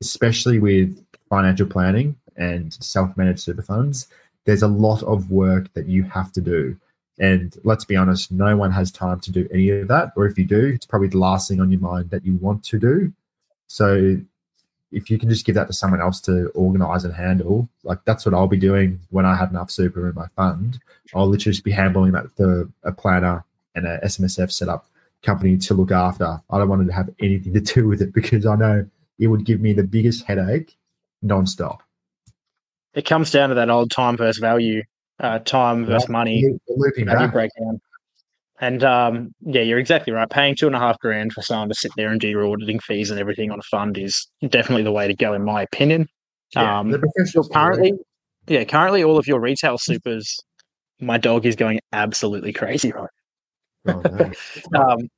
especially 0.00 0.58
with 0.58 1.04
financial 1.28 1.66
planning 1.66 2.16
and 2.36 2.72
self-managed 2.74 3.40
super 3.40 3.62
funds, 3.62 4.08
there's 4.44 4.62
a 4.62 4.68
lot 4.68 5.02
of 5.02 5.30
work 5.30 5.72
that 5.74 5.86
you 5.86 6.04
have 6.04 6.32
to 6.32 6.40
do. 6.40 6.76
And 7.18 7.56
let's 7.64 7.84
be 7.84 7.96
honest, 7.96 8.30
no 8.30 8.56
one 8.56 8.70
has 8.72 8.90
time 8.92 9.20
to 9.20 9.32
do 9.32 9.48
any 9.52 9.70
of 9.70 9.88
that. 9.88 10.12
Or 10.16 10.26
if 10.26 10.38
you 10.38 10.44
do, 10.44 10.66
it's 10.66 10.86
probably 10.86 11.08
the 11.08 11.18
last 11.18 11.48
thing 11.48 11.60
on 11.60 11.70
your 11.70 11.80
mind 11.80 12.10
that 12.10 12.24
you 12.24 12.36
want 12.36 12.62
to 12.64 12.78
do. 12.78 13.12
So 13.68 14.18
if 14.92 15.10
you 15.10 15.18
can 15.18 15.28
just 15.28 15.44
give 15.44 15.54
that 15.54 15.66
to 15.66 15.72
someone 15.72 16.00
else 16.00 16.20
to 16.22 16.48
organize 16.50 17.04
and 17.04 17.14
handle, 17.14 17.68
like 17.84 17.98
that's 18.04 18.24
what 18.24 18.34
I'll 18.34 18.46
be 18.46 18.58
doing 18.58 19.00
when 19.10 19.26
I 19.26 19.34
have 19.34 19.50
enough 19.50 19.70
super 19.70 20.08
in 20.08 20.14
my 20.14 20.26
fund. 20.36 20.78
I'll 21.14 21.26
literally 21.26 21.52
just 21.52 21.64
be 21.64 21.72
handling 21.72 22.12
that 22.12 22.36
to 22.36 22.70
a 22.84 22.92
planner 22.92 23.44
and 23.74 23.86
a 23.86 23.98
SMSF 24.04 24.52
setup 24.52 24.86
company 25.22 25.56
to 25.56 25.74
look 25.74 25.90
after. 25.90 26.40
I 26.50 26.58
don't 26.58 26.68
want 26.68 26.86
to 26.86 26.92
have 26.92 27.10
anything 27.20 27.52
to 27.54 27.60
do 27.60 27.88
with 27.88 28.02
it 28.02 28.12
because 28.12 28.46
I 28.46 28.56
know 28.56 28.86
it 29.18 29.26
would 29.26 29.44
give 29.44 29.60
me 29.60 29.72
the 29.72 29.82
biggest 29.82 30.24
headache 30.24 30.76
nonstop. 31.26 31.78
It 32.94 33.04
comes 33.04 33.30
down 33.30 33.50
to 33.50 33.54
that 33.56 33.68
old 33.68 33.90
time 33.90 34.16
versus 34.16 34.38
value, 34.38 34.82
uh, 35.20 35.38
time 35.40 35.84
versus 35.84 36.08
money. 36.08 36.58
Looping 36.68 37.06
back. 37.06 37.32
breakdown. 37.32 37.80
And 38.58 38.82
um, 38.84 39.34
yeah, 39.42 39.60
you're 39.60 39.78
exactly 39.78 40.12
right. 40.12 40.28
Paying 40.28 40.56
two 40.56 40.66
and 40.66 40.74
a 40.74 40.78
half 40.78 40.98
grand 40.98 41.32
for 41.32 41.42
someone 41.42 41.68
to 41.68 41.74
sit 41.74 41.92
there 41.96 42.10
and 42.10 42.18
do 42.18 42.28
your 42.28 42.46
auditing 42.46 42.78
fees 42.78 43.10
and 43.10 43.20
everything 43.20 43.50
on 43.50 43.58
a 43.58 43.62
fund 43.62 43.98
is 43.98 44.26
definitely 44.48 44.82
the 44.82 44.92
way 44.92 45.06
to 45.06 45.14
go, 45.14 45.34
in 45.34 45.44
my 45.44 45.62
opinion. 45.62 46.08
Yeah, 46.54 46.78
um, 46.78 46.94
Currently, 47.52 47.92
yeah, 48.46 48.64
currently 48.64 49.04
all 49.04 49.18
of 49.18 49.26
your 49.26 49.40
retail 49.40 49.76
supers, 49.76 50.38
my 51.00 51.18
dog 51.18 51.44
is 51.44 51.56
going 51.56 51.80
absolutely 51.92 52.52
crazy 52.52 52.92
right. 52.92 53.10
Oh. 53.88 54.02
Um, 54.74 55.08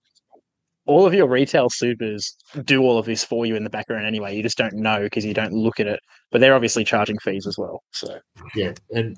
all 0.88 1.06
of 1.06 1.12
your 1.12 1.28
retail 1.28 1.68
supers 1.68 2.34
do 2.64 2.80
all 2.82 2.98
of 2.98 3.04
this 3.04 3.22
for 3.22 3.44
you 3.44 3.54
in 3.54 3.62
the 3.62 3.70
background 3.70 4.06
anyway. 4.06 4.34
You 4.34 4.42
just 4.42 4.56
don't 4.56 4.72
know 4.72 5.00
because 5.00 5.24
you 5.24 5.34
don't 5.34 5.52
look 5.52 5.78
at 5.78 5.86
it. 5.86 6.00
But 6.32 6.40
they're 6.40 6.54
obviously 6.54 6.82
charging 6.82 7.18
fees 7.18 7.46
as 7.46 7.58
well. 7.58 7.82
So 7.92 8.18
Yeah, 8.54 8.72
and 8.90 9.14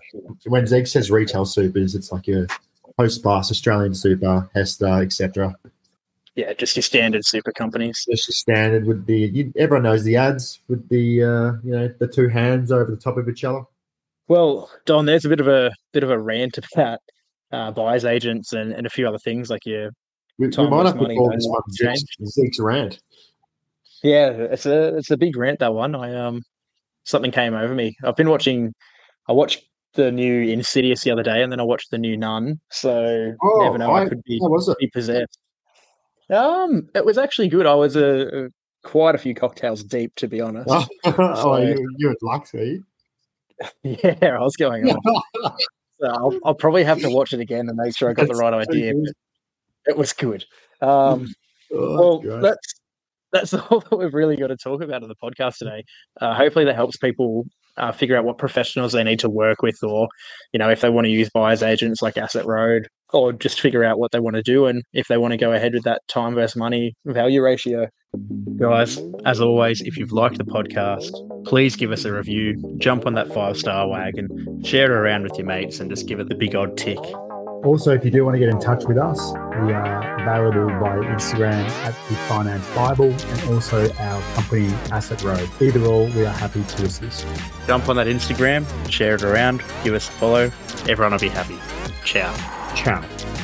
when 0.47 0.67
Zeke 0.67 0.89
says 0.89 1.11
retail 1.11 1.45
supers, 1.45 1.95
it's 1.95 2.11
like 2.11 2.27
your 2.27 2.49
Hostplus, 2.99 3.51
Australian 3.53 3.95
Super, 3.95 4.51
Hesta, 4.53 4.95
etc. 4.95 5.55
yeah, 6.35 6.53
just 6.55 6.75
your 6.75 6.83
standard 6.83 7.25
super 7.25 7.53
companies. 7.53 8.05
Just 8.11 8.33
standard 8.33 8.85
with 8.85 9.07
the 9.07 9.19
you, 9.19 9.53
everyone 9.57 9.85
knows 9.85 10.03
the 10.03 10.17
ads 10.17 10.61
with 10.69 10.89
the 10.89 11.23
uh, 11.23 11.53
you 11.63 11.71
know 11.71 11.89
the 12.01 12.09
two 12.09 12.29
hands 12.29 12.73
over 12.73 12.91
the 12.91 12.97
top 12.97 13.17
of 13.17 13.29
each 13.29 13.45
other. 13.45 13.63
Well, 14.27 14.69
Don, 14.87 15.07
there's 15.07 15.25
a 15.25 15.29
bit 15.29 15.41
of 15.41 15.47
a 15.47 15.71
bit 15.93 16.03
of 16.03 16.11
a 16.11 16.19
rant 16.19 16.59
about 16.75 16.99
uh, 17.53 17.71
buyers 17.71 18.05
agents 18.05 18.53
and, 18.53 18.73
and 18.73 18.87
a 18.87 18.91
few 18.91 19.07
other 19.07 19.19
things 19.19 19.51
like 19.51 19.65
your 19.67 19.91
We, 20.41 20.49
we 20.49 20.69
might 20.71 20.87
have 20.87 20.99
to 20.99 21.15
call 21.15 21.31
this 21.31 21.47
one 21.47 21.63
Zeke's. 22.27 22.59
Rant. 22.59 22.99
yeah, 24.03 24.31
it's 24.31 24.67
a 24.67 24.97
it's 24.97 25.11
a 25.11 25.17
big 25.17 25.37
rant 25.37 25.59
that 25.61 25.75
one. 25.75 25.95
I 25.95 26.15
um 26.15 26.43
something 27.05 27.31
came 27.31 27.55
over 27.55 27.75
me. 27.75 27.95
I've 28.05 28.17
been 28.17 28.31
watching. 28.31 28.73
I 29.29 29.33
watched 29.33 29.63
the 29.95 30.11
new 30.11 30.43
Insidious 30.43 31.03
the 31.05 31.11
other 31.11 31.23
day, 31.23 31.43
and 31.43 31.53
then 31.53 31.61
I 31.61 31.65
watched 31.65 31.91
the 31.91 31.99
new 31.99 32.17
Nun. 32.17 32.59
So 32.71 33.35
Oh, 33.43 33.61
never 33.63 33.79
know. 33.79 33.91
I, 33.91 34.03
I- 34.05 34.09
could 34.09 34.23
be 34.25 34.39
How 34.43 34.49
was 34.49 34.69
it? 34.69 34.79
be 34.79 34.89
possessed. 34.89 35.39
Um, 36.31 36.89
it 36.95 37.05
was 37.05 37.19
actually 37.19 37.49
good. 37.49 37.67
I 37.67 37.75
was 37.75 37.97
a, 37.97 38.45
a 38.47 38.49
quite 38.85 39.15
a 39.17 39.19
few 39.19 39.35
cocktails 39.35 39.83
deep, 39.83 40.15
to 40.15 40.29
be 40.29 40.41
honest. 40.41 40.69
oh, 41.05 41.35
So- 41.35 41.57
you, 41.57 41.95
you're 41.99 42.13
at 42.13 42.23
luck, 42.23 42.47
see? 42.47 42.81
Yeah, 43.83 44.17
I 44.23 44.41
was 44.41 44.57
going 44.57 44.89
on. 44.91 45.53
So 46.01 46.07
I'll, 46.07 46.33
I'll 46.47 46.55
probably 46.55 46.83
have 46.83 46.99
to 47.01 47.11
watch 47.11 47.35
it 47.35 47.41
again 47.41 47.69
and 47.69 47.77
make 47.77 47.95
sure 47.95 48.09
I 48.09 48.15
got 48.15 48.27
the 48.29 48.35
right 48.35 48.55
idea. 48.55 48.95
But 48.95 49.13
it 49.87 49.97
was 49.97 50.13
good. 50.13 50.45
Um, 50.81 51.29
Oh, 51.73 51.97
well, 51.97 52.19
God. 52.19 52.43
that's 52.43 52.75
that's 53.33 53.55
all 53.71 53.81
that 53.81 53.97
we've 53.97 54.15
really 54.15 54.37
got 54.37 54.49
to 54.49 54.57
talk 54.57 54.83
about 54.83 55.03
in 55.03 55.09
the 55.09 55.15
podcast 55.15 55.59
today. 55.59 55.85
Uh, 56.21 56.35
hopefully, 56.35 56.65
that 56.65 56.75
helps 56.75 56.97
people 56.97 57.47
uh, 57.77 57.93
figure 57.93 58.17
out 58.17 58.25
what 58.25 58.39
professionals 58.39 58.93
they 58.93 59.05
need 59.05 59.21
to 59.21 59.31
work 59.31 59.63
with, 59.63 59.83
or 59.83 60.09
you 60.53 60.59
know, 60.59 60.69
if 60.69 60.81
they 60.81 60.91
want 60.91 61.05
to 61.05 61.11
use 61.11 61.31
buyers 61.31 61.63
agents 61.63 62.03
like 62.03 62.17
Asset 62.17 62.45
Road, 62.47 62.89
or 63.13 63.33
just 63.33 63.61
figure 63.61 63.85
out 63.85 63.99
what 63.99 64.11
they 64.11 64.21
want 64.21 64.37
to 64.37 64.43
do, 64.43 64.67
and 64.67 64.83
if 64.93 65.07
they 65.09 65.17
want 65.17 65.33
to 65.33 65.39
go 65.39 65.53
ahead 65.53 65.75
with 65.75 65.85
that 65.85 66.03
time 66.09 66.35
versus 66.35 66.57
money 66.57 66.95
value 67.07 67.43
ratio. 67.43 67.87
Guys, 68.57 68.99
as 69.25 69.41
always, 69.41 69.81
if 69.83 69.97
you've 69.97 70.11
liked 70.11 70.39
the 70.39 70.45
podcast, 70.45 71.13
please 71.45 71.77
give 71.77 71.93
us 71.93 72.05
a 72.05 72.13
review, 72.13 72.57
jump 72.79 73.07
on 73.07 73.15
that 73.15 73.33
five 73.33 73.57
star 73.57 73.89
wagon, 73.89 74.61
share 74.65 74.87
it 74.87 74.91
around 74.91 75.23
with 75.23 75.39
your 75.39 75.47
mates, 75.47 75.79
and 75.79 75.89
just 75.89 76.09
give 76.09 76.19
it 76.19 76.29
the 76.29 76.35
big 76.35 76.57
odd 76.57 76.77
tick. 76.77 76.99
Also, 77.63 77.93
if 77.93 78.05
you 78.05 78.11
do 78.11 78.25
want 78.25 78.35
to 78.35 78.39
get 78.39 78.49
in 78.49 78.59
touch 78.59 78.85
with 78.87 78.97
us, 78.97 79.33
we 79.63 79.73
are 79.73 80.21
available 80.23 80.69
by 80.81 80.97
Instagram 80.97 81.69
at 81.85 81.95
the 82.09 82.15
Finance 82.27 82.67
Bible 82.75 83.13
and 83.13 83.51
also 83.51 83.93
our 83.99 84.23
company 84.35 84.69
Asset 84.91 85.23
Road. 85.23 85.49
Either 85.61 85.85
or, 85.85 86.07
we 86.07 86.25
are 86.25 86.33
happy 86.33 86.63
to 86.63 86.85
assist. 86.85 87.27
Jump 87.67 87.89
on 87.89 87.97
that 87.97 88.07
Instagram, 88.07 88.65
share 88.91 89.17
it 89.17 89.23
around, 89.23 89.63
give 89.85 89.95
us 89.95 90.09
a 90.09 90.13
follow. 90.13 90.51
Everyone 90.89 91.13
will 91.13 91.19
be 91.19 91.29
happy. 91.29 91.59
Ciao. 92.05 92.35
Ciao. 92.75 93.40